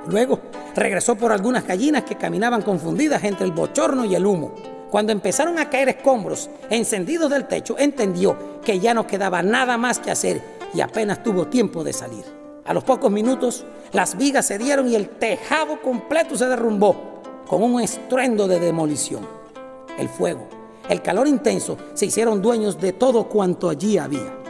Luego 0.09 0.41
regresó 0.75 1.17
por 1.17 1.33
algunas 1.33 1.67
gallinas 1.67 2.05
que 2.05 2.17
caminaban 2.17 2.63
confundidas 2.63 3.25
entre 3.25 3.47
el 3.47 3.53
bochorno 3.53 4.05
y 4.05 4.15
el 4.15 4.27
humo. 4.27 4.53
Cuando 4.93 5.11
empezaron 5.11 5.59
a 5.59 5.71
caer 5.71 5.89
escombros 5.89 6.51
encendidos 6.69 7.31
del 7.31 7.49
techo, 7.49 7.77
entendió 7.79 8.61
que 8.63 8.79
ya 8.79 8.93
no 8.93 9.07
quedaba 9.07 9.43
nada 9.43 9.79
más 9.79 9.99
que 9.99 10.11
hacer 10.11 10.43
y 10.75 10.83
apenas 10.83 11.23
tuvo 11.23 11.47
tiempo 11.47 11.83
de 11.83 11.95
salir. 11.95 12.27
A 12.67 12.75
los 12.75 12.85
pocos 12.85 13.11
minutos, 13.11 13.65
las 13.93 14.19
vigas 14.19 14.45
se 14.45 14.59
dieron 14.59 14.87
y 14.89 14.95
el 14.95 15.09
tejado 15.09 15.81
completo 15.81 16.37
se 16.37 16.45
derrumbó 16.45 17.23
con 17.49 17.63
un 17.63 17.81
estruendo 17.81 18.47
de 18.47 18.61
demolición. 18.61 19.27
El 19.97 20.11
fuego, 20.11 20.47
el 20.91 21.01
calor 21.01 21.27
intenso 21.27 21.79
se 21.95 22.05
hicieron 22.05 22.43
dueños 22.43 22.79
de 22.79 22.93
todo 22.93 23.31
cuanto 23.31 23.71
allí 23.71 23.97
había. 23.97 24.41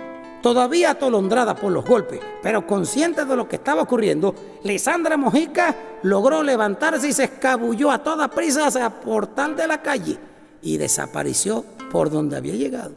Todavía 0.42 0.90
atolondrada 0.90 1.54
por 1.54 1.70
los 1.70 1.84
golpes, 1.84 2.18
pero 2.42 2.66
consciente 2.66 3.24
de 3.24 3.36
lo 3.36 3.46
que 3.46 3.54
estaba 3.54 3.82
ocurriendo, 3.82 4.34
Lisandra 4.64 5.16
Mojica 5.16 5.76
logró 6.02 6.42
levantarse 6.42 7.06
y 7.06 7.12
se 7.12 7.22
escabulló 7.22 7.92
a 7.92 8.02
toda 8.02 8.26
prisa 8.26 8.66
hacia 8.66 8.86
el 8.86 8.92
portal 8.94 9.54
de 9.54 9.68
la 9.68 9.80
calle 9.80 10.31
y 10.62 10.78
desapareció 10.78 11.64
por 11.90 12.10
donde 12.10 12.36
había 12.36 12.54
llegado. 12.54 12.92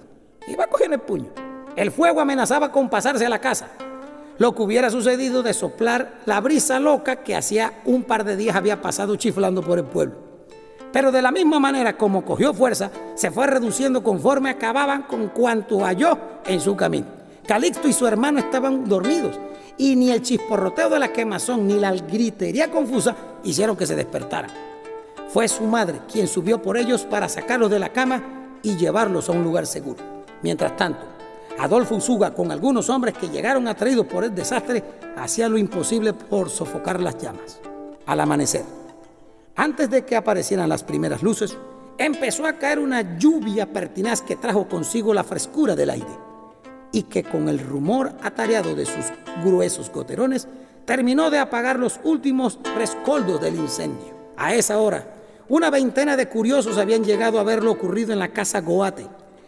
Iba 0.47 0.65
a 0.65 0.67
coger 0.67 0.93
el 0.93 0.99
puño. 0.99 1.30
El 1.75 1.91
fuego 1.91 2.21
amenazaba 2.21 2.71
con 2.71 2.89
pasarse 2.89 3.25
a 3.25 3.30
la 3.30 3.39
casa. 3.39 3.67
Lo 4.38 4.54
que 4.54 4.62
hubiera 4.62 4.89
sucedido 4.89 5.43
de 5.43 5.54
soplar 5.54 6.21
la 6.25 6.39
brisa 6.41 6.80
loca 6.80 7.17
que 7.17 7.36
hacía 7.36 7.82
un 7.86 8.04
par 8.04 8.23
de 8.23 8.36
días 8.36 8.56
había 8.56 8.82
pasado 8.82 9.15
chiflando 9.15 9.62
por 9.62 9.80
el 9.80 9.86
pueblo. 9.86 10.15
Pero 10.93 11.12
de 11.12 11.21
la 11.21 11.32
misma 11.32 11.60
manera 11.60 11.97
como 11.97 12.23
cogió 12.23 12.54
fuerza, 12.54 12.91
se 13.15 13.32
fue 13.32 13.47
reduciendo 13.47 14.04
conforme 14.04 14.49
acababan 14.49 15.04
con 15.04 15.30
cuanto 15.30 15.80
halló 15.84 16.17
en 16.45 16.62
su 16.62 16.75
camino. 16.75 17.08
Calixto 17.45 17.88
y 17.88 17.93
su 17.93 18.08
hermano 18.08 18.39
estaban 18.39 18.88
dormidos 18.88 19.38
y 19.78 19.95
ni 19.95 20.12
el 20.12 20.21
chisporroteo 20.21 20.89
de 20.89 20.99
la 20.99 21.12
quemazón 21.12 21.67
ni 21.67 21.80
la 21.80 21.91
gritería 21.91 22.71
confusa 22.71 23.15
hicieron 23.43 23.75
que 23.75 23.86
se 23.86 23.95
despertaran. 23.95 24.74
Fue 25.29 25.47
su 25.47 25.63
madre 25.63 25.99
quien 26.11 26.27
subió 26.27 26.61
por 26.61 26.77
ellos 26.77 27.03
para 27.03 27.27
sacarlos 27.27 27.69
de 27.69 27.79
la 27.79 27.89
cama 27.89 28.57
y 28.61 28.77
llevarlos 28.77 29.29
a 29.29 29.33
un 29.33 29.43
lugar 29.43 29.65
seguro. 29.65 30.03
Mientras 30.41 30.75
tanto, 30.77 31.05
Adolfo 31.59 31.95
Usuga, 31.95 32.33
con 32.33 32.51
algunos 32.51 32.89
hombres 32.89 33.15
que 33.17 33.29
llegaron 33.29 33.67
atraídos 33.67 34.05
por 34.05 34.23
el 34.23 34.35
desastre, 34.35 34.83
hacía 35.15 35.47
lo 35.47 35.57
imposible 35.57 36.13
por 36.13 36.49
sofocar 36.49 36.99
las 37.01 37.17
llamas. 37.17 37.59
Al 38.05 38.19
amanecer, 38.19 38.63
antes 39.55 39.89
de 39.89 40.05
que 40.05 40.15
aparecieran 40.15 40.69
las 40.69 40.83
primeras 40.83 41.23
luces, 41.23 41.57
empezó 41.97 42.45
a 42.45 42.53
caer 42.53 42.79
una 42.79 43.17
lluvia 43.17 43.71
pertinaz 43.71 44.21
que 44.21 44.35
trajo 44.35 44.67
consigo 44.67 45.13
la 45.13 45.23
frescura 45.23 45.75
del 45.75 45.91
aire 45.91 46.19
y 46.91 47.03
que 47.03 47.23
con 47.23 47.47
el 47.47 47.59
rumor 47.59 48.13
atareado 48.21 48.75
de 48.75 48.85
sus 48.85 49.05
gruesos 49.43 49.89
goterones 49.91 50.47
terminó 50.85 51.29
de 51.29 51.39
apagar 51.39 51.79
los 51.79 51.99
últimos 52.03 52.59
rescoldos 52.75 53.41
del 53.41 53.55
incendio. 53.55 54.13
A 54.38 54.53
esa 54.53 54.77
hora, 54.77 55.14
una 55.47 55.69
veintena 55.69 56.17
de 56.17 56.27
curiosos 56.27 56.77
habían 56.77 57.03
llegado 57.03 57.39
a 57.39 57.43
ver 57.43 57.63
lo 57.63 57.71
ocurrido 57.71 58.13
en 58.13 58.19
la 58.19 58.29
casa 58.29 58.62
Goate 58.62 59.08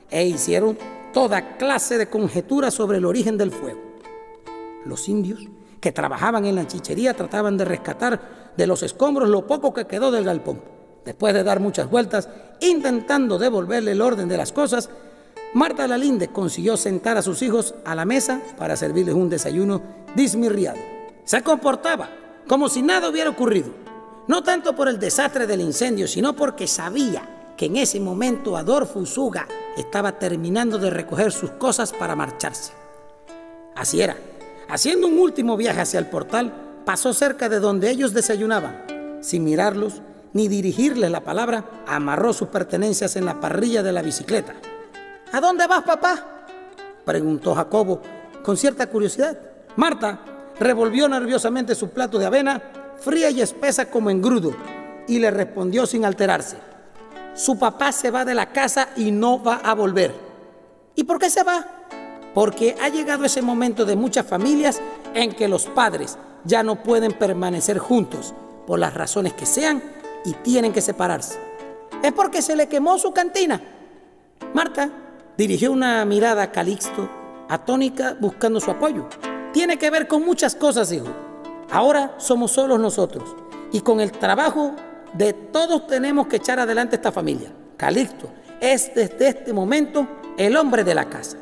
e 0.09 0.25
hicieron 0.25 0.77
toda 1.11 1.57
clase 1.57 1.97
de 1.97 2.07
conjeturas 2.07 2.73
sobre 2.73 2.97
el 2.97 3.05
origen 3.05 3.37
del 3.37 3.51
fuego. 3.51 3.81
Los 4.85 5.09
indios 5.09 5.47
que 5.79 5.91
trabajaban 5.91 6.45
en 6.45 6.55
la 6.55 6.67
chichería 6.67 7.15
trataban 7.15 7.57
de 7.57 7.65
rescatar 7.65 8.53
de 8.55 8.67
los 8.67 8.83
escombros 8.83 9.29
lo 9.29 9.47
poco 9.47 9.73
que 9.73 9.87
quedó 9.87 10.11
del 10.11 10.25
galpón. 10.25 10.61
Después 11.05 11.33
de 11.33 11.43
dar 11.43 11.59
muchas 11.59 11.89
vueltas, 11.89 12.29
intentando 12.59 13.37
devolverle 13.37 13.91
el 13.91 14.01
orden 14.01 14.27
de 14.27 14.37
las 14.37 14.51
cosas, 14.51 14.89
Marta 15.53 15.87
Lalinde 15.87 16.27
consiguió 16.27 16.75
sentar 16.75 17.17
a 17.17 17.21
sus 17.21 17.41
hijos 17.41 17.75
a 17.85 17.95
la 17.95 18.05
mesa 18.05 18.41
para 18.57 18.75
servirles 18.75 19.15
un 19.15 19.29
desayuno 19.29 19.81
dismirriado. 20.15 20.79
Se 21.23 21.41
comportaba 21.41 22.09
como 22.47 22.69
si 22.69 22.81
nada 22.81 23.09
hubiera 23.09 23.29
ocurrido, 23.29 23.69
no 24.27 24.43
tanto 24.43 24.75
por 24.75 24.87
el 24.87 24.99
desastre 24.99 25.47
del 25.47 25.61
incendio, 25.61 26.07
sino 26.07 26.33
porque 26.35 26.67
sabía 26.67 27.53
que 27.55 27.65
en 27.65 27.77
ese 27.77 27.99
momento 27.99 28.55
Adolfo 28.55 28.99
Usuga 28.99 29.47
estaba 29.77 30.19
terminando 30.19 30.77
de 30.77 30.89
recoger 30.89 31.31
sus 31.31 31.51
cosas 31.51 31.91
para 31.93 32.15
marcharse. 32.15 32.73
Así 33.75 34.01
era. 34.01 34.17
Haciendo 34.69 35.07
un 35.07 35.17
último 35.17 35.55
viaje 35.55 35.81
hacia 35.81 35.99
el 35.99 36.07
portal, 36.07 36.53
pasó 36.85 37.13
cerca 37.13 37.47
de 37.47 37.59
donde 37.59 37.89
ellos 37.89 38.13
desayunaban. 38.13 39.19
Sin 39.21 39.43
mirarlos 39.43 40.01
ni 40.33 40.47
dirigirles 40.47 41.09
la 41.09 41.23
palabra, 41.23 41.83
amarró 41.87 42.33
sus 42.33 42.49
pertenencias 42.49 43.15
en 43.15 43.25
la 43.25 43.39
parrilla 43.39 43.81
de 43.81 43.91
la 43.91 44.01
bicicleta. 44.01 44.53
¿A 45.31 45.39
dónde 45.39 45.67
vas, 45.67 45.83
papá? 45.83 46.45
preguntó 47.05 47.55
Jacobo 47.55 48.01
con 48.43 48.57
cierta 48.57 48.87
curiosidad. 48.87 49.37
Marta 49.75 50.19
revolvió 50.59 51.07
nerviosamente 51.07 51.75
su 51.75 51.89
plato 51.89 52.19
de 52.19 52.25
avena, 52.25 52.61
fría 52.99 53.29
y 53.29 53.41
espesa 53.41 53.89
como 53.89 54.09
engrudo, 54.09 54.55
y 55.07 55.19
le 55.19 55.31
respondió 55.31 55.85
sin 55.85 56.05
alterarse 56.05 56.57
su 57.37 57.59
papá 57.59 57.91
se 57.91 58.09
va 58.09 58.25
de 58.25 58.33
la 58.33 58.51
casa 58.51 58.89
y 58.95 59.11
no 59.11 59.41
va 59.41 59.57
a 59.57 59.75
volver. 59.75 60.11
¿Y 60.95 61.03
por 61.03 61.19
qué 61.19 61.29
se 61.29 61.43
va? 61.43 61.65
Porque 62.33 62.75
ha 62.81 62.89
llegado 62.89 63.25
ese 63.25 63.43
momento 63.43 63.85
de 63.85 63.95
muchas 63.95 64.25
familias 64.25 64.81
en 65.13 65.33
que 65.33 65.47
los 65.47 65.67
padres 65.67 66.17
ya 66.45 66.63
no 66.63 66.81
pueden 66.81 67.13
permanecer 67.13 67.77
juntos 67.77 68.33
por 68.65 68.79
las 68.79 68.95
razones 68.95 69.33
que 69.33 69.45
sean 69.45 69.83
y 70.25 70.33
tienen 70.33 70.73
que 70.73 70.81
separarse. 70.81 71.37
Es 72.01 72.11
porque 72.11 72.41
se 72.41 72.55
le 72.55 72.67
quemó 72.67 72.97
su 72.97 73.13
cantina. 73.13 73.61
Marta 74.55 74.89
dirigió 75.37 75.71
una 75.71 76.03
mirada 76.05 76.41
a 76.41 76.51
Calixto, 76.51 77.07
atónica, 77.49 78.17
buscando 78.19 78.59
su 78.59 78.71
apoyo. 78.71 79.07
Tiene 79.53 79.77
que 79.77 79.91
ver 79.91 80.07
con 80.07 80.25
muchas 80.25 80.55
cosas, 80.55 80.91
hijo. 80.91 81.26
Ahora 81.71 82.15
somos 82.17 82.51
solos 82.51 82.79
nosotros 82.79 83.35
y 83.71 83.81
con 83.81 83.99
el 83.99 84.11
trabajo 84.11 84.73
de 85.13 85.33
todos 85.33 85.87
tenemos 85.87 86.27
que 86.27 86.37
echar 86.37 86.59
adelante 86.59 86.95
esta 86.95 87.11
familia. 87.11 87.51
Calixto 87.75 88.29
es 88.59 88.93
desde 88.95 89.27
este 89.27 89.53
momento 89.53 90.07
el 90.37 90.55
hombre 90.55 90.83
de 90.83 90.95
la 90.95 91.05
casa. 91.05 91.37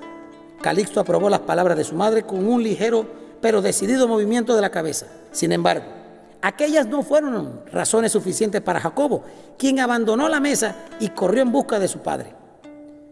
Calixto 0.61 0.99
aprobó 0.99 1.29
las 1.29 1.41
palabras 1.41 1.77
de 1.77 1.83
su 1.83 1.95
madre 1.95 2.23
con 2.23 2.47
un 2.47 2.63
ligero 2.63 3.05
pero 3.41 3.61
decidido 3.61 4.07
movimiento 4.07 4.55
de 4.55 4.61
la 4.61 4.71
cabeza. 4.71 5.05
Sin 5.31 5.51
embargo, 5.51 5.85
aquellas 6.41 6.87
no 6.87 7.03
fueron 7.03 7.61
razones 7.71 8.11
suficientes 8.11 8.61
para 8.61 8.79
Jacobo, 8.79 9.23
quien 9.57 9.79
abandonó 9.79 10.27
la 10.29 10.39
mesa 10.39 10.75
y 10.99 11.09
corrió 11.09 11.43
en 11.43 11.51
busca 11.51 11.77
de 11.77 11.87
su 11.87 11.99
padre. 11.99 12.33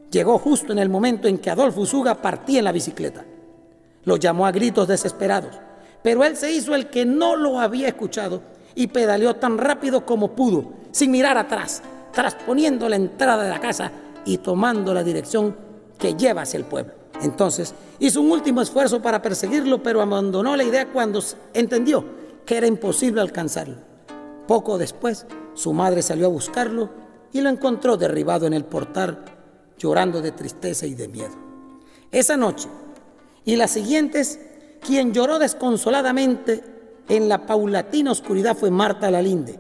Llegó 0.10 0.40
justo 0.40 0.72
en 0.72 0.80
el 0.80 0.90
momento 0.90 1.28
en 1.28 1.38
que 1.38 1.52
Adolfo 1.52 1.82
Usuga 1.82 2.16
partía 2.16 2.60
en 2.60 2.66
la 2.66 2.72
bicicleta. 2.72 3.24
Lo 4.06 4.18
llamó 4.18 4.46
a 4.46 4.52
gritos 4.52 4.88
desesperados, 4.88 5.60
pero 6.04 6.24
él 6.24 6.38
se 6.38 6.52
hizo 6.52 6.76
el 6.76 6.90
que 6.90 7.06
no 7.06 7.36
lo 7.36 7.60
había 7.60 7.88
escuchado 7.88 8.42
y 8.76 8.88
pedaleó 8.88 9.36
tan 9.36 9.58
rápido 9.58 10.06
como 10.06 10.36
pudo, 10.36 10.74
sin 10.92 11.12
mirar 11.12 11.38
atrás, 11.38 11.82
trasponiendo 12.12 12.88
la 12.90 12.98
entrada 12.98 13.44
de 13.44 13.50
la 13.50 13.60
casa 13.60 13.92
y 14.26 14.38
tomando 14.38 14.94
la 14.94 15.04
dirección 15.04 15.56
que 15.98 16.16
lleva 16.16 16.42
hacia 16.42 16.58
el 16.58 16.66
pueblo. 16.66 16.94
Entonces 17.22 17.74
hizo 18.00 18.22
un 18.22 18.32
último 18.32 18.62
esfuerzo 18.62 19.02
para 19.02 19.22
perseguirlo, 19.22 19.82
pero 19.82 20.02
abandonó 20.02 20.56
la 20.56 20.64
idea 20.64 20.92
cuando 20.92 21.24
entendió 21.54 22.04
que 22.46 22.58
era 22.58 22.68
imposible 22.68 23.22
alcanzarlo. 23.22 23.78
Poco 24.48 24.78
después, 24.78 25.26
su 25.54 25.72
madre 25.72 26.02
salió 26.02 26.26
a 26.26 26.30
buscarlo 26.30 26.90
y 27.32 27.42
lo 27.42 27.50
encontró 27.50 27.96
derribado 27.96 28.46
en 28.46 28.54
el 28.54 28.66
portal, 28.66 29.24
llorando 29.78 30.22
de 30.22 30.32
tristeza 30.32 30.86
y 30.86 30.96
de 30.96 31.08
miedo. 31.08 31.36
Esa 32.12 32.36
noche 32.36 32.68
y 33.46 33.56
las 33.56 33.72
siguientes, 33.72 34.40
quien 34.84 35.14
lloró 35.14 35.40
desconsoladamente 35.40 36.64
en 37.10 37.30
la 37.30 37.46
paulatina 37.46 38.12
oscuridad 38.12 38.56
fue 38.56 38.70
Marta 38.70 39.10
Lalinde, 39.10 39.60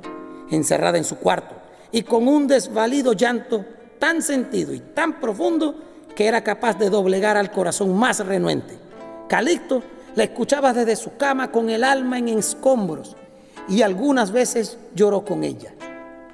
encerrada 0.52 0.98
en 0.98 1.04
su 1.04 1.18
cuarto 1.18 1.56
y 1.92 2.04
con 2.04 2.28
un 2.28 2.48
desvalido 2.48 3.14
llanto 3.14 3.66
tan 4.00 4.22
sentido 4.22 4.74
y 4.74 4.80
tan 4.80 5.20
profundo 5.20 5.76
que 6.16 6.28
era 6.28 6.44
capaz 6.44 6.78
de 6.78 6.90
doblegar 6.90 7.38
al 7.38 7.52
corazón 7.52 7.98
más 7.98 8.26
renuente. 8.26 8.78
Calixto 9.28 9.82
la 10.16 10.24
escuchaba 10.26 10.74
desde 10.74 10.96
su 10.96 11.18
cama 11.18 11.52
con 11.52 11.70
el 11.70 11.84
alma 11.84 12.20
en 12.20 12.30
escombros 12.30 13.16
y 13.68 13.82
algunas 13.82 14.32
veces 14.32 14.78
lloró 14.94 15.24
con 15.24 15.44
ella. 15.44 15.74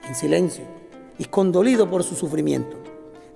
en 0.07 0.15
silencio 0.15 0.63
y 1.19 1.25
condolido 1.25 1.87
por 1.87 2.03
su 2.03 2.15
sufrimiento, 2.15 2.77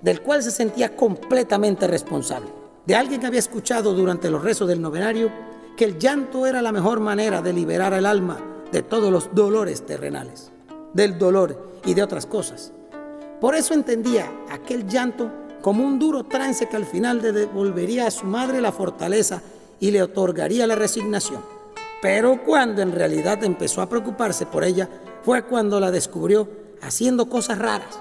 del 0.02 0.22
cual 0.22 0.42
se 0.42 0.50
sentía 0.50 0.96
completamente 0.96 1.86
responsable. 1.86 2.63
De 2.86 2.94
alguien 2.94 3.20
que 3.20 3.26
había 3.26 3.38
escuchado 3.38 3.94
durante 3.94 4.30
los 4.30 4.42
rezos 4.42 4.68
del 4.68 4.82
novenario 4.82 5.30
que 5.76 5.86
el 5.86 5.98
llanto 5.98 6.46
era 6.46 6.60
la 6.60 6.72
mejor 6.72 7.00
manera 7.00 7.40
de 7.40 7.52
liberar 7.52 7.94
al 7.94 8.06
alma 8.06 8.38
de 8.70 8.82
todos 8.82 9.10
los 9.10 9.34
dolores 9.34 9.86
terrenales, 9.86 10.50
del 10.92 11.18
dolor 11.18 11.80
y 11.84 11.94
de 11.94 12.02
otras 12.02 12.26
cosas. 12.26 12.72
Por 13.40 13.54
eso 13.54 13.74
entendía 13.74 14.30
aquel 14.50 14.86
llanto 14.86 15.30
como 15.62 15.82
un 15.82 15.98
duro 15.98 16.24
trance 16.24 16.68
que 16.68 16.76
al 16.76 16.84
final 16.84 17.22
le 17.22 17.32
devolvería 17.32 18.06
a 18.06 18.10
su 18.10 18.26
madre 18.26 18.60
la 18.60 18.70
fortaleza 18.70 19.40
y 19.80 19.90
le 19.90 20.02
otorgaría 20.02 20.66
la 20.66 20.74
resignación. 20.74 21.40
Pero 22.02 22.44
cuando 22.44 22.82
en 22.82 22.92
realidad 22.92 23.42
empezó 23.44 23.80
a 23.80 23.88
preocuparse 23.88 24.44
por 24.44 24.62
ella, 24.62 24.90
fue 25.22 25.42
cuando 25.44 25.80
la 25.80 25.90
descubrió 25.90 26.46
haciendo 26.82 27.30
cosas 27.30 27.58
raras, 27.58 27.98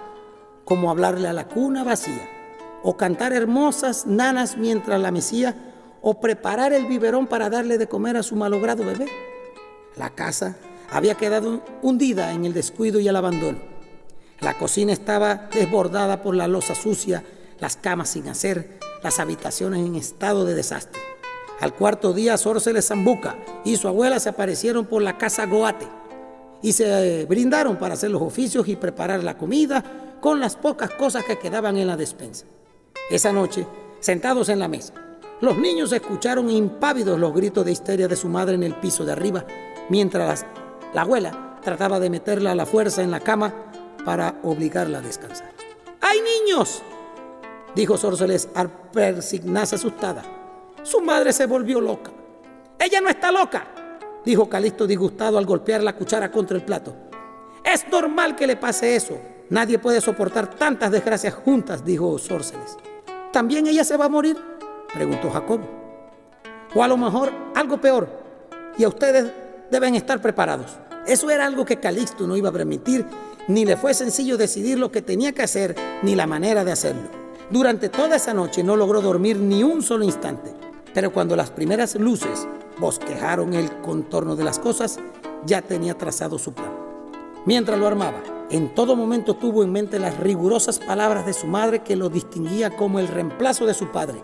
como 0.65 0.91
hablarle 0.91 1.29
a 1.29 1.33
la 1.33 1.47
cuna 1.47 1.85
vacía, 1.85 2.27
o 2.83 2.97
cantar 2.97 3.33
hermosas 3.33 4.05
nanas 4.05 4.57
mientras 4.57 5.01
la 5.01 5.11
mesía, 5.11 5.55
o 6.01 6.19
preparar 6.19 6.73
el 6.73 6.85
biberón 6.85 7.27
para 7.27 7.49
darle 7.49 7.77
de 7.77 7.87
comer 7.87 8.17
a 8.17 8.23
su 8.23 8.35
malogrado 8.35 8.83
bebé. 8.83 9.07
La 9.95 10.09
casa 10.09 10.57
había 10.91 11.15
quedado 11.15 11.63
hundida 11.81 12.33
en 12.33 12.43
el 12.43 12.53
descuido 12.53 12.99
y 12.99 13.07
el 13.07 13.15
abandono. 13.15 13.59
La 14.41 14.57
cocina 14.57 14.91
estaba 14.91 15.47
desbordada 15.53 16.21
por 16.21 16.35
la 16.35 16.49
losa 16.49 16.75
sucia, 16.75 17.23
las 17.59 17.77
camas 17.77 18.09
sin 18.09 18.27
hacer, 18.27 18.77
las 19.01 19.19
habitaciones 19.19 19.85
en 19.85 19.95
estado 19.95 20.43
de 20.43 20.53
desastre. 20.53 21.01
Al 21.61 21.73
cuarto 21.73 22.11
día, 22.11 22.37
Sorceles 22.37 22.87
Zambuca 22.87 23.37
y 23.63 23.77
su 23.77 23.87
abuela 23.87 24.19
se 24.19 24.27
aparecieron 24.27 24.85
por 24.85 25.01
la 25.01 25.17
casa 25.17 25.45
Goate 25.45 25.87
y 26.61 26.73
se 26.73 27.21
eh, 27.21 27.25
brindaron 27.25 27.77
para 27.77 27.93
hacer 27.93 28.11
los 28.11 28.21
oficios 28.21 28.67
y 28.67 28.75
preparar 28.75 29.23
la 29.23 29.37
comida 29.37 30.17
con 30.19 30.41
las 30.41 30.57
pocas 30.57 30.89
cosas 30.91 31.23
que 31.23 31.39
quedaban 31.39 31.77
en 31.77 31.87
la 31.87 31.95
despensa. 31.95 32.45
Esa 33.09 33.31
noche, 33.31 33.67
sentados 33.99 34.49
en 34.49 34.59
la 34.59 34.67
mesa, 34.67 34.93
los 35.41 35.57
niños 35.57 35.91
escucharon 35.91 36.49
impávidos 36.49 37.19
los 37.19 37.33
gritos 37.33 37.65
de 37.65 37.73
histeria 37.73 38.07
de 38.07 38.15
su 38.15 38.29
madre 38.29 38.55
en 38.55 38.63
el 38.63 38.75
piso 38.75 39.03
de 39.03 39.11
arriba, 39.11 39.45
mientras 39.89 40.45
la 40.93 41.01
abuela 41.01 41.59
trataba 41.61 41.99
de 41.99 42.09
meterla 42.09 42.51
a 42.51 42.55
la 42.55 42.65
fuerza 42.65 43.01
en 43.03 43.11
la 43.11 43.19
cama 43.19 43.53
para 44.05 44.39
obligarla 44.43 44.99
a 44.99 45.01
descansar. 45.01 45.51
¡Ay, 45.99 46.19
niños! 46.21 46.81
dijo 47.75 47.97
Sorceles 47.97 48.47
al 48.55 48.69
persignarse 48.69 49.75
asustada. 49.75 50.23
Su 50.83 51.01
madre 51.01 51.33
se 51.33 51.45
volvió 51.45 51.81
loca. 51.81 52.11
Ella 52.79 53.01
no 53.01 53.09
está 53.09 53.31
loca, 53.31 53.67
dijo 54.25 54.47
Calixto 54.47 54.87
disgustado 54.87 55.37
al 55.37 55.45
golpear 55.45 55.83
la 55.83 55.95
cuchara 55.95 56.31
contra 56.31 56.55
el 56.55 56.63
plato. 56.63 56.95
Es 57.63 57.87
normal 57.89 58.35
que 58.35 58.47
le 58.47 58.55
pase 58.55 58.95
eso. 58.95 59.19
Nadie 59.49 59.77
puede 59.77 60.01
soportar 60.01 60.55
tantas 60.55 60.91
desgracias 60.91 61.33
juntas, 61.33 61.83
dijo 61.83 62.17
Sorceles. 62.17 62.77
¿También 63.33 63.65
ella 63.65 63.83
se 63.83 63.97
va 63.97 64.05
a 64.05 64.09
morir? 64.09 64.37
preguntó 64.93 65.31
Jacobo. 65.31 65.63
O 66.75 66.83
a 66.83 66.87
lo 66.87 66.97
mejor 66.97 67.31
algo 67.55 67.81
peor. 67.81 68.07
Y 68.77 68.83
a 68.83 68.87
ustedes 68.87 69.31
deben 69.71 69.95
estar 69.95 70.21
preparados. 70.21 70.77
Eso 71.07 71.31
era 71.31 71.47
algo 71.47 71.65
que 71.65 71.79
Calixto 71.79 72.27
no 72.27 72.37
iba 72.37 72.49
a 72.49 72.53
permitir, 72.53 73.07
ni 73.47 73.65
le 73.65 73.75
fue 73.75 73.95
sencillo 73.95 74.37
decidir 74.37 74.77
lo 74.77 74.91
que 74.91 75.01
tenía 75.01 75.31
que 75.31 75.41
hacer, 75.41 75.75
ni 76.03 76.15
la 76.15 76.27
manera 76.27 76.63
de 76.63 76.73
hacerlo. 76.73 77.09
Durante 77.49 77.89
toda 77.89 78.17
esa 78.17 78.35
noche 78.35 78.63
no 78.63 78.75
logró 78.75 79.01
dormir 79.01 79.37
ni 79.37 79.63
un 79.63 79.81
solo 79.81 80.05
instante. 80.05 80.53
Pero 80.93 81.11
cuando 81.11 81.35
las 81.35 81.49
primeras 81.49 81.95
luces 81.95 82.47
bosquejaron 82.79 83.55
el 83.55 83.71
contorno 83.81 84.35
de 84.35 84.43
las 84.43 84.59
cosas, 84.59 84.99
ya 85.43 85.63
tenía 85.63 85.97
trazado 85.97 86.37
su 86.37 86.53
plan. 86.53 86.82
Mientras 87.45 87.77
lo 87.77 87.87
armaba, 87.87 88.23
en 88.49 88.73
todo 88.73 88.95
momento 88.95 89.33
tuvo 89.33 89.63
en 89.63 89.71
mente 89.71 89.99
las 89.99 90.17
rigurosas 90.17 90.79
palabras 90.79 91.25
de 91.25 91.33
su 91.33 91.47
madre 91.47 91.79
que 91.79 91.97
lo 91.97 92.09
distinguía 92.09 92.69
como 92.69 92.99
el 92.99 93.09
reemplazo 93.09 93.65
de 93.65 93.73
su 93.73 93.91
padre, 93.91 94.23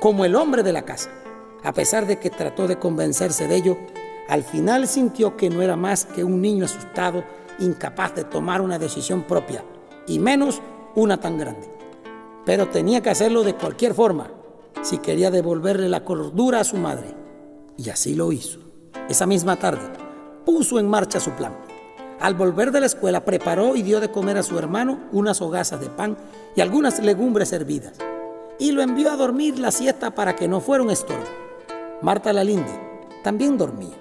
como 0.00 0.26
el 0.26 0.36
hombre 0.36 0.62
de 0.62 0.72
la 0.72 0.82
casa. 0.82 1.10
A 1.64 1.72
pesar 1.72 2.06
de 2.06 2.18
que 2.18 2.28
trató 2.28 2.66
de 2.66 2.78
convencerse 2.78 3.48
de 3.48 3.56
ello, 3.56 3.78
al 4.28 4.42
final 4.42 4.86
sintió 4.86 5.36
que 5.36 5.48
no 5.48 5.62
era 5.62 5.76
más 5.76 6.04
que 6.04 6.24
un 6.24 6.42
niño 6.42 6.66
asustado, 6.66 7.24
incapaz 7.58 8.14
de 8.14 8.24
tomar 8.24 8.60
una 8.60 8.78
decisión 8.78 9.22
propia, 9.22 9.64
y 10.06 10.18
menos 10.18 10.60
una 10.94 11.18
tan 11.20 11.38
grande. 11.38 11.70
Pero 12.44 12.68
tenía 12.68 13.00
que 13.00 13.10
hacerlo 13.10 13.44
de 13.44 13.54
cualquier 13.54 13.94
forma, 13.94 14.30
si 14.82 14.98
quería 14.98 15.30
devolverle 15.30 15.88
la 15.88 16.04
cordura 16.04 16.60
a 16.60 16.64
su 16.64 16.76
madre. 16.76 17.14
Y 17.78 17.88
así 17.88 18.14
lo 18.14 18.30
hizo. 18.30 18.60
Esa 19.08 19.26
misma 19.26 19.56
tarde 19.56 19.88
puso 20.44 20.78
en 20.78 20.88
marcha 20.88 21.20
su 21.20 21.30
plan. 21.30 21.67
Al 22.20 22.34
volver 22.34 22.72
de 22.72 22.80
la 22.80 22.86
escuela 22.86 23.24
preparó 23.24 23.76
y 23.76 23.82
dio 23.82 24.00
de 24.00 24.10
comer 24.10 24.38
a 24.38 24.42
su 24.42 24.58
hermano 24.58 24.98
unas 25.12 25.40
hogazas 25.40 25.80
de 25.80 25.88
pan 25.88 26.16
y 26.56 26.60
algunas 26.60 26.98
legumbres 27.00 27.52
hervidas. 27.52 27.92
Y 28.58 28.72
lo 28.72 28.82
envió 28.82 29.12
a 29.12 29.16
dormir 29.16 29.58
la 29.58 29.70
siesta 29.70 30.10
para 30.14 30.34
que 30.34 30.48
no 30.48 30.60
fuera 30.60 30.82
un 30.82 30.90
estorbo. 30.90 31.24
Marta 32.02 32.32
Lalinde 32.32 32.88
también 33.22 33.56
dormía, 33.56 33.94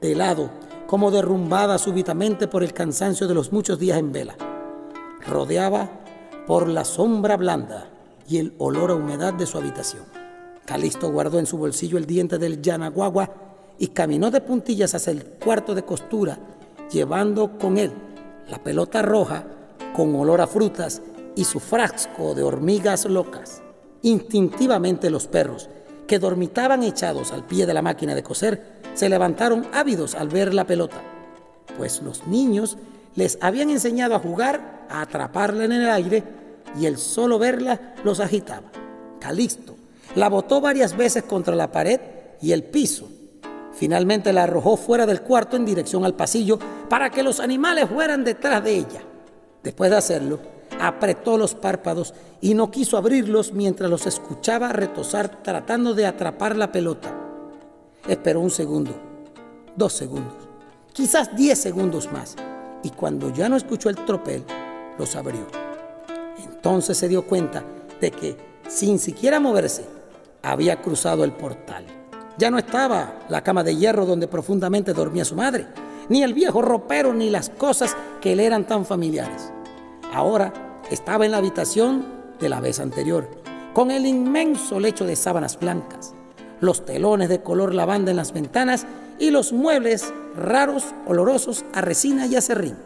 de 0.00 0.14
lado, 0.14 0.50
como 0.86 1.10
derrumbada 1.10 1.78
súbitamente 1.78 2.46
por 2.46 2.62
el 2.62 2.74
cansancio 2.74 3.26
de 3.26 3.34
los 3.34 3.52
muchos 3.52 3.78
días 3.78 3.98
en 3.98 4.12
vela. 4.12 4.36
Rodeaba 5.26 5.88
por 6.46 6.68
la 6.68 6.84
sombra 6.84 7.36
blanda 7.36 7.88
y 8.28 8.38
el 8.38 8.54
olor 8.58 8.90
a 8.90 8.94
humedad 8.94 9.32
de 9.32 9.46
su 9.46 9.56
habitación. 9.56 10.04
Calisto 10.66 11.10
guardó 11.10 11.38
en 11.38 11.46
su 11.46 11.56
bolsillo 11.56 11.96
el 11.96 12.06
diente 12.06 12.38
del 12.38 12.60
Yanaguagua 12.60 13.30
y 13.78 13.88
caminó 13.88 14.30
de 14.30 14.40
puntillas 14.40 14.94
hacia 14.94 15.12
el 15.12 15.24
cuarto 15.24 15.74
de 15.74 15.84
costura, 15.84 16.38
llevando 16.90 17.58
con 17.58 17.78
él 17.78 17.92
la 18.48 18.62
pelota 18.62 19.02
roja 19.02 19.44
con 19.94 20.14
olor 20.14 20.40
a 20.40 20.46
frutas 20.46 21.02
y 21.34 21.44
su 21.44 21.58
frasco 21.58 22.34
de 22.34 22.42
hormigas 22.42 23.06
locas. 23.06 23.62
Instintivamente 24.02 25.10
los 25.10 25.26
perros, 25.26 25.68
que 26.06 26.18
dormitaban 26.18 26.82
echados 26.82 27.32
al 27.32 27.44
pie 27.44 27.66
de 27.66 27.74
la 27.74 27.82
máquina 27.82 28.14
de 28.14 28.22
coser, 28.22 28.76
se 28.94 29.08
levantaron 29.08 29.66
ávidos 29.72 30.14
al 30.14 30.28
ver 30.28 30.54
la 30.54 30.66
pelota, 30.66 30.96
pues 31.76 32.02
los 32.02 32.26
niños 32.26 32.78
les 33.14 33.38
habían 33.40 33.70
enseñado 33.70 34.14
a 34.14 34.20
jugar, 34.20 34.86
a 34.88 35.00
atraparla 35.00 35.64
en 35.64 35.72
el 35.72 35.88
aire 35.88 36.22
y 36.78 36.86
el 36.86 36.98
solo 36.98 37.38
verla 37.38 37.94
los 38.04 38.20
agitaba. 38.20 38.70
Calixto 39.18 39.74
la 40.14 40.28
botó 40.28 40.60
varias 40.60 40.96
veces 40.96 41.24
contra 41.24 41.54
la 41.54 41.70
pared 41.70 42.00
y 42.40 42.52
el 42.52 42.64
piso. 42.64 43.08
Finalmente 43.76 44.32
la 44.32 44.44
arrojó 44.44 44.78
fuera 44.78 45.04
del 45.04 45.20
cuarto 45.20 45.54
en 45.54 45.66
dirección 45.66 46.06
al 46.06 46.14
pasillo 46.14 46.58
para 46.88 47.10
que 47.10 47.22
los 47.22 47.40
animales 47.40 47.88
fueran 47.90 48.24
detrás 48.24 48.64
de 48.64 48.74
ella. 48.74 49.02
Después 49.62 49.90
de 49.90 49.98
hacerlo, 49.98 50.38
apretó 50.80 51.36
los 51.36 51.54
párpados 51.54 52.14
y 52.40 52.54
no 52.54 52.70
quiso 52.70 52.96
abrirlos 52.96 53.52
mientras 53.52 53.90
los 53.90 54.06
escuchaba 54.06 54.72
retosar 54.72 55.42
tratando 55.42 55.92
de 55.92 56.06
atrapar 56.06 56.56
la 56.56 56.72
pelota. 56.72 57.14
Esperó 58.08 58.40
un 58.40 58.50
segundo, 58.50 58.92
dos 59.76 59.92
segundos, 59.92 60.48
quizás 60.94 61.36
diez 61.36 61.58
segundos 61.58 62.10
más, 62.10 62.34
y 62.82 62.90
cuando 62.90 63.30
ya 63.30 63.50
no 63.50 63.56
escuchó 63.56 63.90
el 63.90 63.96
tropel, 63.96 64.42
los 64.98 65.16
abrió. 65.16 65.46
Entonces 66.38 66.96
se 66.96 67.08
dio 67.08 67.26
cuenta 67.26 67.62
de 68.00 68.10
que, 68.10 68.36
sin 68.68 68.98
siquiera 68.98 69.38
moverse, 69.38 69.84
había 70.42 70.80
cruzado 70.80 71.24
el 71.24 71.32
portal. 71.32 71.84
Ya 72.38 72.50
no 72.50 72.58
estaba 72.58 73.20
la 73.28 73.42
cama 73.42 73.62
de 73.62 73.76
hierro 73.76 74.06
donde 74.06 74.28
profundamente 74.28 74.92
dormía 74.92 75.24
su 75.24 75.34
madre, 75.34 75.66
ni 76.08 76.22
el 76.22 76.34
viejo 76.34 76.62
ropero, 76.62 77.14
ni 77.14 77.30
las 77.30 77.50
cosas 77.50 77.96
que 78.20 78.36
le 78.36 78.44
eran 78.44 78.66
tan 78.66 78.84
familiares. 78.84 79.52
Ahora 80.12 80.80
estaba 80.90 81.24
en 81.24 81.32
la 81.32 81.38
habitación 81.38 82.06
de 82.38 82.48
la 82.48 82.60
vez 82.60 82.80
anterior, 82.80 83.28
con 83.72 83.90
el 83.90 84.06
inmenso 84.06 84.78
lecho 84.78 85.04
de 85.04 85.16
sábanas 85.16 85.58
blancas, 85.58 86.14
los 86.60 86.84
telones 86.84 87.28
de 87.28 87.42
color 87.42 87.74
lavanda 87.74 88.10
en 88.10 88.16
las 88.16 88.32
ventanas 88.32 88.86
y 89.18 89.30
los 89.30 89.52
muebles 89.52 90.12
raros, 90.36 90.84
olorosos 91.06 91.64
a 91.72 91.80
resina 91.80 92.26
y 92.26 92.36
a 92.36 92.40
serrín. 92.40 92.76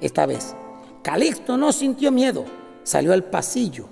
Esta 0.00 0.26
vez, 0.26 0.54
Calixto 1.02 1.56
no 1.56 1.72
sintió 1.72 2.12
miedo, 2.12 2.44
Salió 2.84 3.14
al 3.14 3.24
pasillo 3.24 3.86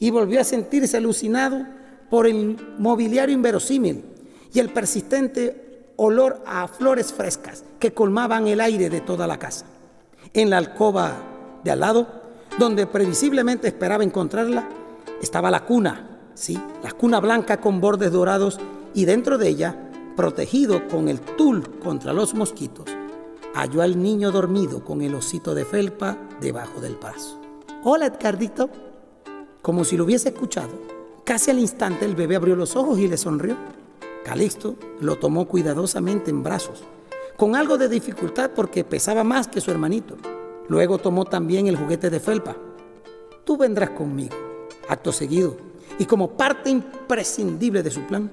y 0.00 0.10
volvió 0.10 0.40
a 0.40 0.44
sentirse 0.44 0.96
alucinado 0.96 1.64
por 2.12 2.26
el 2.26 2.58
mobiliario 2.76 3.34
inverosímil 3.34 4.04
y 4.52 4.58
el 4.58 4.68
persistente 4.68 5.94
olor 5.96 6.42
a 6.44 6.68
flores 6.68 7.10
frescas 7.10 7.64
que 7.78 7.94
colmaban 7.94 8.46
el 8.48 8.60
aire 8.60 8.90
de 8.90 9.00
toda 9.00 9.26
la 9.26 9.38
casa. 9.38 9.64
En 10.34 10.50
la 10.50 10.58
alcoba 10.58 11.14
de 11.64 11.70
al 11.70 11.80
lado, 11.80 12.06
donde 12.58 12.86
previsiblemente 12.86 13.66
esperaba 13.66 14.04
encontrarla, 14.04 14.68
estaba 15.22 15.50
la 15.50 15.64
cuna, 15.64 16.18
sí, 16.34 16.60
la 16.82 16.92
cuna 16.92 17.18
blanca 17.18 17.62
con 17.62 17.80
bordes 17.80 18.12
dorados 18.12 18.60
y 18.92 19.06
dentro 19.06 19.38
de 19.38 19.48
ella, 19.48 19.74
protegido 20.14 20.86
con 20.88 21.08
el 21.08 21.18
tul 21.18 21.78
contra 21.78 22.12
los 22.12 22.34
mosquitos, 22.34 22.84
halló 23.54 23.80
al 23.80 24.02
niño 24.02 24.30
dormido 24.30 24.84
con 24.84 25.00
el 25.00 25.14
osito 25.14 25.54
de 25.54 25.64
felpa 25.64 26.18
debajo 26.42 26.78
del 26.78 26.96
brazo. 26.96 27.40
Hola, 27.84 28.04
Edgardito. 28.04 28.68
Como 29.62 29.84
si 29.84 29.96
lo 29.96 30.04
hubiese 30.04 30.28
escuchado. 30.28 30.91
Casi 31.24 31.52
al 31.52 31.60
instante 31.60 32.04
el 32.04 32.16
bebé 32.16 32.34
abrió 32.34 32.56
los 32.56 32.74
ojos 32.74 32.98
y 32.98 33.06
le 33.06 33.16
sonrió. 33.16 33.56
Calixto 34.24 34.74
lo 35.00 35.16
tomó 35.18 35.46
cuidadosamente 35.46 36.30
en 36.30 36.42
brazos, 36.42 36.82
con 37.36 37.54
algo 37.54 37.78
de 37.78 37.88
dificultad 37.88 38.50
porque 38.54 38.82
pesaba 38.82 39.22
más 39.22 39.46
que 39.46 39.60
su 39.60 39.70
hermanito. 39.70 40.16
Luego 40.68 40.98
tomó 40.98 41.24
también 41.24 41.68
el 41.68 41.76
juguete 41.76 42.10
de 42.10 42.18
felpa. 42.18 42.56
Tú 43.44 43.56
vendrás 43.56 43.90
conmigo. 43.90 44.34
Acto 44.88 45.12
seguido, 45.12 45.56
y 45.98 46.06
como 46.06 46.36
parte 46.36 46.70
imprescindible 46.70 47.84
de 47.84 47.90
su 47.90 48.00
plan, 48.02 48.30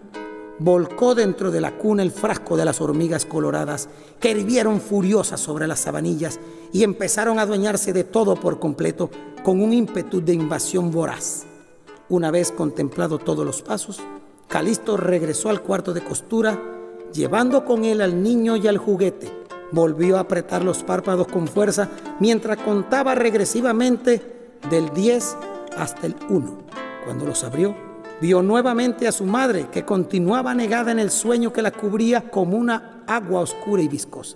volcó 0.57 1.13
dentro 1.13 1.51
de 1.51 1.61
la 1.61 1.77
cuna 1.77 2.01
el 2.01 2.11
frasco 2.11 2.57
de 2.57 2.65
las 2.65 2.81
hormigas 2.81 3.25
coloradas 3.25 3.87
que 4.19 4.31
hirvieron 4.31 4.81
furiosas 4.81 5.39
sobre 5.39 5.67
las 5.67 5.79
sabanillas 5.79 6.39
y 6.73 6.83
empezaron 6.83 7.37
a 7.37 7.43
adueñarse 7.43 7.93
de 7.93 8.03
todo 8.03 8.35
por 8.35 8.59
completo 8.59 9.09
con 9.43 9.61
un 9.61 9.73
ímpetu 9.73 10.21
de 10.21 10.33
invasión 10.33 10.91
voraz. 10.91 11.48
Una 12.09 12.31
vez 12.31 12.51
contemplado 12.51 13.19
todos 13.19 13.45
los 13.45 13.61
pasos, 13.61 14.01
Calisto 14.47 14.97
regresó 14.97 15.49
al 15.49 15.61
cuarto 15.61 15.93
de 15.93 16.03
costura, 16.03 16.59
llevando 17.13 17.63
con 17.63 17.85
él 17.85 18.01
al 18.01 18.23
niño 18.23 18.55
y 18.55 18.67
al 18.67 18.79
juguete. 18.79 19.31
Volvió 19.71 20.17
a 20.17 20.21
apretar 20.21 20.63
los 20.63 20.81
párpados 20.81 21.27
con 21.27 21.47
fuerza 21.47 21.87
mientras 22.19 22.57
contaba 22.57 23.13
regresivamente 23.13 24.49
del 24.71 24.91
10 24.91 25.37
hasta 25.77 26.07
el 26.07 26.15
1. 26.29 26.57
Cuando 27.05 27.27
los 27.27 27.43
abrió, 27.43 27.75
vio 28.19 28.41
nuevamente 28.41 29.07
a 29.07 29.11
su 29.11 29.25
madre 29.25 29.67
que 29.71 29.85
continuaba 29.85 30.55
negada 30.55 30.91
en 30.91 30.97
el 30.97 31.11
sueño 31.11 31.53
que 31.53 31.61
la 31.61 31.69
cubría 31.69 32.31
como 32.31 32.57
una 32.57 33.03
agua 33.05 33.41
oscura 33.41 33.83
y 33.83 33.87
viscosa. 33.87 34.35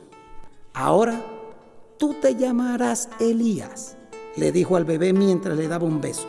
Ahora 0.76 1.20
tú 1.98 2.16
te 2.22 2.36
llamarás 2.36 3.10
Elías, 3.20 3.98
le 4.36 4.52
dijo 4.52 4.76
al 4.76 4.86
bebé 4.86 5.12
mientras 5.12 5.58
le 5.58 5.68
daba 5.68 5.86
un 5.86 6.00
beso. 6.00 6.28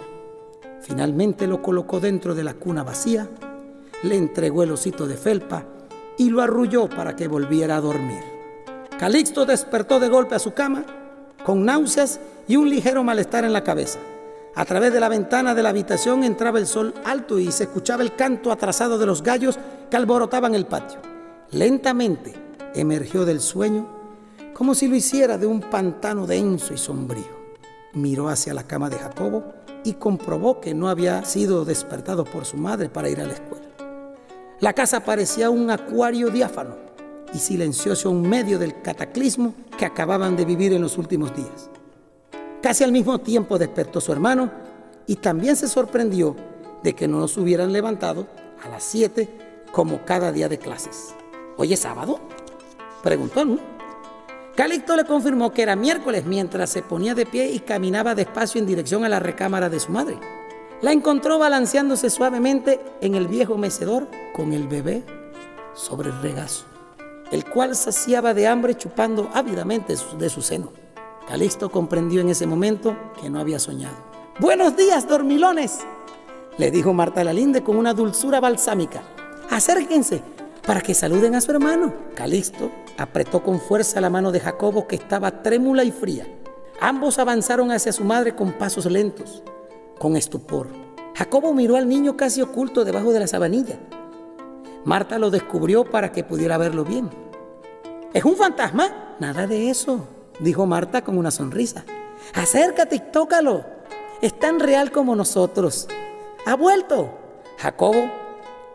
Finalmente 0.85 1.47
lo 1.47 1.63
colocó 1.63 1.99
dentro 1.99 2.35
de 2.35 2.45
la 2.45 2.53
cuna 2.53 2.83
vacía, 2.83 3.27
le 4.03 4.17
entregó 4.17 4.63
el 4.63 4.73
osito 4.73 5.07
de 5.07 5.17
felpa 5.17 5.65
y 6.19 6.29
lo 6.29 6.43
arrulló 6.43 6.91
para 6.91 7.17
que 7.17 7.27
volviera 7.27 7.77
a 7.77 7.81
dormir. 7.81 8.23
Calixto 8.99 9.47
despertó 9.47 9.99
de 9.99 10.11
golpe 10.11 10.35
a 10.35 10.39
su 10.39 10.53
cama 10.53 10.85
con 11.43 11.65
náuseas 11.65 12.21
y 12.47 12.57
un 12.57 12.69
ligero 12.69 13.03
malestar 13.03 13.47
en 13.47 13.55
la 13.55 13.65
cabeza. 13.65 13.99
A 14.55 14.67
través 14.67 14.93
de 14.93 15.01
la 15.01 15.09
ventana 15.09 15.55
de 15.55 15.63
la 15.63 15.71
habitación 15.71 16.23
entraba 16.23 16.59
el 16.59 16.67
sol 16.67 16.93
alto 17.07 17.39
y 17.39 17.51
se 17.51 17.65
escuchaba 17.65 18.03
el 18.03 18.15
canto 18.15 18.53
atrasado 18.53 18.99
de 18.99 19.07
los 19.07 19.23
gallos 19.23 19.59
que 19.91 19.97
alborotaban 19.97 20.55
el 20.55 20.67
patio. 20.67 20.99
Lentamente 21.51 22.35
emergió 22.75 23.25
del 23.25 23.41
sueño 23.41 23.89
como 24.53 24.75
si 24.75 24.87
lo 24.87 24.97
hiciera 24.97 25.39
de 25.39 25.47
un 25.47 25.61
pantano 25.61 26.27
denso 26.27 26.75
y 26.75 26.77
sombrío. 26.77 27.43
Miró 27.95 28.29
hacia 28.29 28.53
la 28.53 28.65
cama 28.65 28.91
de 28.91 28.99
Jacobo 28.99 29.64
y 29.85 29.95
comprobó 29.95 30.61
que 30.61 30.75
no 30.75 30.89
había 30.89 31.25
sido 31.25 31.65
despertado 31.65 32.25
por 32.25 32.45
su 32.47 32.57
madre 32.57 32.89
para 32.89 33.09
ir 33.09 33.21
a 33.21 33.27
la 33.27 33.35
escuela. 33.35 33.67
La 34.61 34.73
casa 34.73 35.01
parecía 35.01 35.51
un 35.51 35.71
acuario 35.71 36.31
diáfano 36.31 36.77
y 37.35 37.39
silencioso 37.39 38.11
en 38.11 38.23
medio 38.23 38.59
del 38.59 38.81
cataclismo 38.81 39.55
que 39.77 39.85
acababan 39.85 40.37
de 40.37 40.45
vivir 40.45 40.73
en 40.73 40.83
los 40.83 40.97
últimos 40.97 41.35
días. 41.37 41.71
Casi 42.63 42.83
al 42.83 42.93
mismo 42.93 43.19
tiempo 43.19 43.59
despertó 43.59 44.01
su 44.01 44.11
hermano 44.11 44.51
y 45.07 45.17
también 45.17 45.55
se 45.55 45.69
sorprendió 45.69 46.35
de 46.83 46.95
que 46.95 47.07
no 47.07 47.19
nos 47.19 47.37
hubieran 47.37 47.73
levantado 47.73 48.27
a 48.65 48.69
las 48.69 48.85
7 48.85 49.29
como 49.71 50.05
cada 50.05 50.33
día 50.33 50.49
de 50.49 50.59
clases. 50.59 51.15
¿Hoy 51.57 51.73
es 51.73 51.81
sábado? 51.81 52.21
Preguntó, 53.03 53.45
¿no? 53.45 53.74
Calixto 54.55 54.95
le 54.95 55.05
confirmó 55.05 55.53
que 55.53 55.63
era 55.63 55.75
miércoles 55.75 56.25
mientras 56.27 56.71
se 56.71 56.83
ponía 56.83 57.15
de 57.15 57.27
pie 57.27 57.51
y 57.51 57.59
caminaba 57.59 58.15
despacio 58.15 58.61
en 58.61 58.67
dirección 58.67 59.05
a 59.05 59.09
la 59.09 59.19
recámara 59.19 59.69
de 59.69 59.81
su 59.81 59.91
madre. 59.91 60.17
La 60.81 60.93
encontró 60.93 61.39
balanceándose 61.39 62.09
suavemente 62.09 62.81
en 63.01 63.17
el 63.17 63.27
viejo 63.27 63.59
mecedor 63.59 64.07
con 64.33 64.53
el 64.53 64.69
bebé 64.69 65.03
sobre 65.75 66.11
el 66.11 66.23
regazo, 66.23 66.67
el 67.33 67.45
cual 67.45 67.75
saciaba 67.75 68.33
de 68.33 68.47
hambre 68.47 68.77
chupando 68.77 69.29
ávidamente 69.35 69.97
de 70.19 70.29
su 70.29 70.41
seno. 70.41 70.73
Calixto 71.27 71.71
comprendió 71.71 72.21
en 72.21 72.29
ese 72.29 72.47
momento 72.47 72.97
que 73.21 73.31
no 73.31 73.41
había 73.41 73.59
soñado. 73.59 73.97
Buenos 74.39 74.77
días, 74.77 75.09
dormilones, 75.09 75.81
le 76.59 76.71
dijo 76.71 76.93
Marta 76.93 77.25
Lalinde 77.25 77.65
con 77.65 77.77
una 77.77 77.93
dulzura 77.93 78.39
balsámica. 78.39 79.03
Acérquense 79.51 80.23
para 80.67 80.81
que 80.81 80.95
saluden 80.95 81.35
a 81.35 81.41
su 81.41 81.51
hermano. 81.51 81.93
Calixto 82.15 82.71
apretó 82.99 83.43
con 83.43 83.61
fuerza 83.61 84.01
la 84.01 84.11
mano 84.11 84.33
de 84.33 84.41
Jacobo 84.41 84.87
que 84.87 84.97
estaba 84.97 85.43
trémula 85.43 85.85
y 85.85 85.91
fría. 85.91 86.27
Ambos 86.81 87.19
avanzaron 87.19 87.71
hacia 87.71 87.93
su 87.93 88.05
madre 88.05 88.35
con 88.35 88.53
pasos 88.53 88.87
lentos, 88.87 89.43
con 89.99 90.17
estupor. 90.17 90.69
Jacobo 91.15 91.55
miró 91.55 91.77
al 91.77 91.89
niño 91.89 92.17
casi 92.17 92.43
oculto 92.43 92.85
debajo 92.85 93.13
de 93.13 93.21
la 93.21 93.27
sabanilla. 93.27 93.79
Marta 94.85 95.19
lo 95.19 95.31
descubrió 95.31 95.85
para 95.85 96.13
que 96.13 96.25
pudiera 96.25 96.59
verlo 96.59 96.85
bien. 96.85 97.09
¿Es 98.13 98.25
un 98.25 98.37
fantasma? 98.37 99.17
Nada 99.21 99.47
de 99.47 99.71
eso 99.71 100.09
dijo 100.41 100.67
Marta 100.67 101.03
con 101.03 101.19
una 101.19 101.31
sonrisa. 101.31 101.85
Acércate 102.35 102.97
y 102.97 103.01
tócalo. 103.01 103.65
Es 104.21 104.39
tan 104.39 104.61
real 104.61 104.91
como 104.91 105.15
nosotros. 105.15 105.89
Ha 106.47 106.55
vuelto. 106.57 107.11
Jacobo 107.59 108.11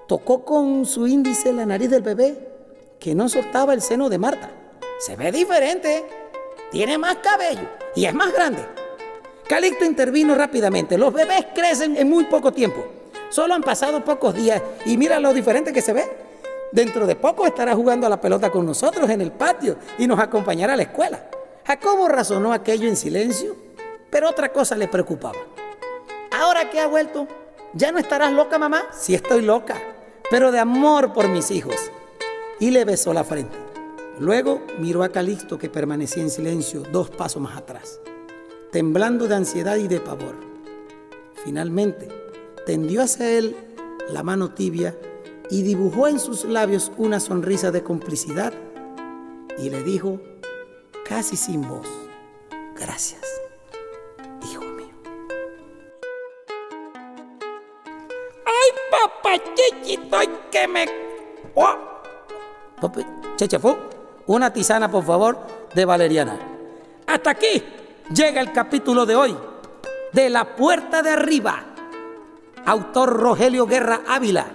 tocó 0.10 0.43
con 0.43 0.88
su 0.88 1.06
índice 1.06 1.54
la 1.54 1.67
nariz 1.67 1.91
del 1.91 2.02
bebé, 2.02 2.36
que 3.00 3.13
no 3.13 3.30
soltaba 3.30 3.76
el 3.76 3.82
seno 3.84 4.10
de 4.10 4.17
Marta. 4.17 4.50
Se 4.98 5.15
ve 5.15 5.32
diferente. 5.32 6.04
Tiene 6.72 6.98
más 6.98 7.17
cabello 7.17 7.69
y 7.95 8.06
es 8.06 8.13
más 8.15 8.34
grande. 8.34 8.65
Calixto 9.48 9.86
intervino 9.86 10.34
rápidamente. 10.34 10.98
Los 10.98 11.13
bebés 11.13 11.45
crecen 11.54 11.95
en 11.95 12.10
muy 12.10 12.24
poco 12.24 12.52
tiempo. 12.52 12.84
Solo 13.30 13.54
han 13.54 13.62
pasado 13.62 14.04
pocos 14.04 14.34
días 14.34 14.60
y 14.84 14.98
mira 14.98 15.19
lo 15.19 15.32
diferente 15.32 15.72
que 15.72 15.82
se 15.84 15.93
ve. 15.93 16.06
Dentro 16.72 17.06
de 17.06 17.15
poco 17.15 17.45
estará 17.45 17.76
jugando 17.76 18.08
a 18.08 18.10
la 18.10 18.19
pelota 18.19 18.50
con 18.50 18.65
nosotros 18.65 19.08
en 19.12 19.22
el 19.22 19.32
patio 19.32 19.78
y 20.00 20.08
nos 20.08 20.19
acompañará 20.19 20.74
a 20.74 20.78
la 20.78 20.84
escuela. 20.84 21.30
Jacobo 21.67 22.08
razonó 22.08 22.52
aquello 22.52 22.88
en 22.88 22.95
silencio, 22.95 23.56
pero 24.10 24.28
otra 24.28 24.52
cosa 24.52 24.76
le 24.76 24.88
preocupaba. 24.88 25.38
Ahora 26.32 26.67
que 26.72 26.80
ha 26.80 26.88
vuelto, 26.88 27.28
¿ya 27.74 27.91
no 27.91 28.00
estarás 28.00 28.32
loca, 28.34 28.58
mamá? 28.58 28.88
Sí 28.91 29.13
estoy 29.13 29.43
loca, 29.43 29.76
pero 30.30 30.52
de 30.52 30.60
amor 30.60 31.13
por 31.13 31.28
mis 31.28 31.52
hijos. 31.52 31.76
Y 32.60 32.72
le 32.72 32.86
besó 32.86 33.13
la 33.13 33.24
frente. 33.24 33.58
Luego 34.20 34.62
miró 34.80 35.04
a 35.04 35.10
Calixto 35.10 35.58
que 35.58 35.70
permanecía 35.70 36.24
en 36.24 36.30
silencio 36.30 36.84
dos 36.92 37.10
pasos 37.10 37.42
más 37.42 37.58
atrás, 37.58 38.02
temblando 38.72 39.28
de 39.28 39.36
ansiedad 39.36 39.78
y 39.78 39.88
de 39.88 40.02
pavor. 40.02 40.36
Finalmente, 41.46 42.10
tendió 42.65 43.02
hacia 43.02 43.30
él 43.30 43.56
la 44.10 44.24
mano 44.24 44.54
tibia 44.54 44.98
y 45.50 45.63
dibujó 45.63 46.08
en 46.08 46.20
sus 46.20 46.44
labios 46.44 46.92
una 46.98 47.20
sonrisa 47.20 47.72
de 47.72 47.82
complicidad 47.82 48.54
y 49.58 49.70
le 49.70 49.84
dijo 49.84 50.20
casi 51.08 51.38
sin 51.38 51.62
voz. 51.68 51.88
Gracias, 52.76 53.22
chiquito! 59.38 60.18
que 60.52 60.68
me... 60.68 60.86
¡Oh! 61.56 61.76
Una 64.28 64.54
tisana, 64.54 64.89
por 64.89 65.04
favor, 65.04 65.39
de 65.74 65.86
Valeriana. 65.86 66.38
Hasta 67.08 67.32
aquí 67.32 67.63
llega 68.13 68.42
el 68.42 68.52
capítulo 68.52 69.06
de 69.06 69.15
hoy 69.15 69.36
de 70.13 70.30
La 70.30 70.56
Puerta 70.56 71.02
de 71.02 71.12
Arriba. 71.12 71.65
Autor 72.65 73.20
Rogelio 73.20 73.65
Guerra 73.65 74.02
Ávila. 74.08 74.46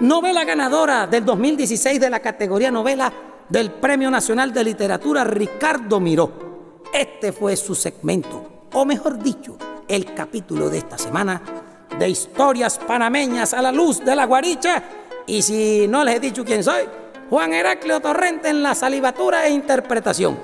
Novela 0.00 0.44
ganadora 0.44 1.06
del 1.06 1.24
2016 1.24 2.00
de 2.00 2.10
la 2.10 2.20
categoría 2.20 2.70
novela 2.70 3.12
del 3.48 3.70
Premio 3.70 4.10
Nacional 4.10 4.52
de 4.52 4.64
Literatura 4.64 5.22
Ricardo 5.24 6.00
Miró. 6.00 6.80
Este 6.92 7.32
fue 7.32 7.56
su 7.56 7.74
segmento, 7.74 8.66
o 8.72 8.84
mejor 8.84 9.18
dicho, 9.18 9.56
el 9.86 10.12
capítulo 10.14 10.68
de 10.68 10.78
esta 10.78 10.98
semana 10.98 11.61
de 12.02 12.08
historias 12.08 12.80
panameñas 12.80 13.54
a 13.54 13.62
la 13.62 13.70
luz 13.70 14.04
de 14.04 14.16
la 14.16 14.24
guaricha. 14.24 14.82
Y 15.24 15.40
si 15.40 15.86
no 15.86 16.02
les 16.02 16.16
he 16.16 16.20
dicho 16.20 16.44
quién 16.44 16.64
soy, 16.64 16.82
Juan 17.30 17.52
Heraclio 17.52 18.00
Torrente 18.00 18.48
en 18.48 18.60
la 18.60 18.74
salivatura 18.74 19.46
e 19.46 19.50
interpretación. 19.50 20.36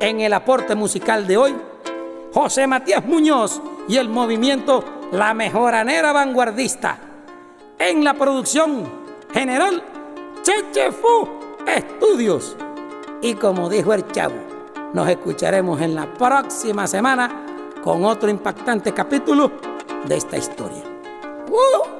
En 0.00 0.22
el 0.22 0.32
aporte 0.32 0.74
musical 0.74 1.26
de 1.26 1.36
hoy, 1.36 1.54
José 2.32 2.66
Matías 2.66 3.04
Muñoz 3.04 3.60
y 3.86 3.98
el 3.98 4.08
movimiento 4.08 4.82
La 5.12 5.34
Mejoranera 5.34 6.12
Vanguardista. 6.12 6.98
En 7.78 8.02
la 8.02 8.14
producción 8.14 8.90
general, 9.30 9.82
Cheche 10.40 10.90
Fu 10.90 11.28
estudios. 11.66 12.56
Y 13.20 13.34
como 13.34 13.68
dijo 13.68 13.92
el 13.92 14.10
chavo, 14.10 14.36
nos 14.94 15.06
escucharemos 15.06 15.82
en 15.82 15.94
la 15.94 16.06
próxima 16.14 16.86
semana 16.86 17.44
con 17.84 18.06
otro 18.06 18.30
impactante 18.30 18.94
capítulo 18.94 19.52
de 20.06 20.16
esta 20.16 20.36
historia. 20.36 20.82
¡Uh! 21.50 21.97